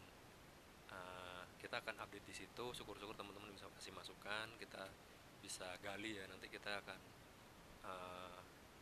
uh, 0.93 1.22
kita 1.63 1.79
akan 1.79 1.95
update 2.03 2.27
di 2.27 2.35
situ. 2.35 2.65
Syukur-syukur 2.75 3.15
teman-teman 3.15 3.55
bisa 3.55 3.71
kasih 3.79 3.95
masukan 3.95 4.51
kita 4.59 4.83
bisa 5.39 5.71
gali 5.79 6.19
ya. 6.19 6.27
Nanti 6.27 6.51
kita 6.51 6.83
akan 6.83 6.99
uh, 7.87 8.39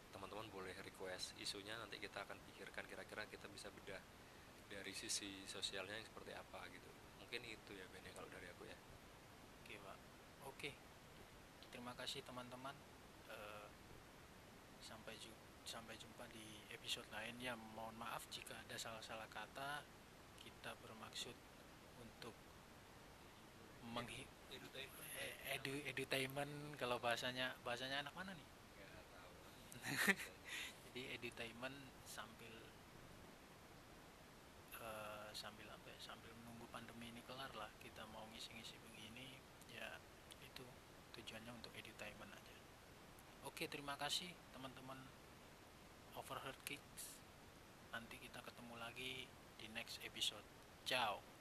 teman-teman 0.10 0.50
boleh 0.50 0.74
request 0.82 1.38
isunya. 1.38 1.78
Nanti 1.78 2.02
kita 2.02 2.26
akan 2.26 2.42
pikirkan 2.50 2.90
kira-kira 2.90 3.30
kita 3.30 3.46
bisa 3.54 3.70
bedah 3.70 4.02
dari 4.66 4.98
sisi 4.98 5.46
sosialnya 5.46 5.94
yang 5.94 6.08
seperti 6.10 6.34
apa 6.34 6.66
gitu. 6.74 6.90
Mungkin 7.22 7.46
itu 7.46 7.72
ya 7.78 7.86
Ben 7.94 8.02
ya 8.02 8.14
kalau 8.18 8.30
dari 8.34 8.50
aku 8.50 8.66
ya. 8.66 8.78
Oke 9.62 9.78
pak. 9.78 9.98
Oke. 10.50 10.72
Terima 11.70 11.94
kasih 11.94 12.26
teman-teman. 12.26 12.74
Uh, 13.30 13.70
sampai 14.82 15.14
jumpa 15.22 15.40
sampai 15.62 15.94
jumpa 16.02 16.26
di 16.34 16.66
episode 16.74 17.06
lain. 17.14 17.38
Ya 17.38 17.54
mohon 17.78 17.94
maaf 18.02 18.26
jika 18.34 18.58
ada 18.58 18.74
salah-salah 18.74 19.30
kata. 19.30 19.86
Kita 20.42 20.74
bermaksud 20.82 21.51
menghi 23.92 24.24
edu 25.52 25.74
edutainment 25.84 26.80
kalau 26.80 26.96
bahasanya 26.98 27.52
bahasanya 27.68 28.08
anak 28.08 28.14
mana 28.16 28.32
nih? 28.32 28.48
Jadi 30.88 31.02
edutainment 31.20 31.76
sambil 32.08 32.56
uh, 34.80 35.30
sambil 35.36 35.68
apa 35.72 35.88
ya 35.92 36.00
sambil 36.00 36.32
menunggu 36.40 36.66
pandemi 36.72 37.12
ini 37.12 37.22
kelar 37.28 37.52
lah 37.56 37.68
kita 37.84 38.08
mau 38.16 38.24
ngisi-ngisi 38.32 38.80
begini 38.80 39.40
ya 39.76 40.00
itu 40.40 40.64
tujuannya 41.20 41.52
untuk 41.52 41.76
edutainment 41.76 42.32
aja. 42.32 42.56
Oke 43.44 43.68
terima 43.68 44.00
kasih 44.00 44.32
teman-teman 44.56 45.00
overheard 46.16 46.60
kicks. 46.64 47.20
Nanti 47.92 48.16
kita 48.24 48.40
ketemu 48.40 48.80
lagi 48.80 49.28
di 49.60 49.68
next 49.76 50.00
episode. 50.08 50.48
Ciao 50.88 51.41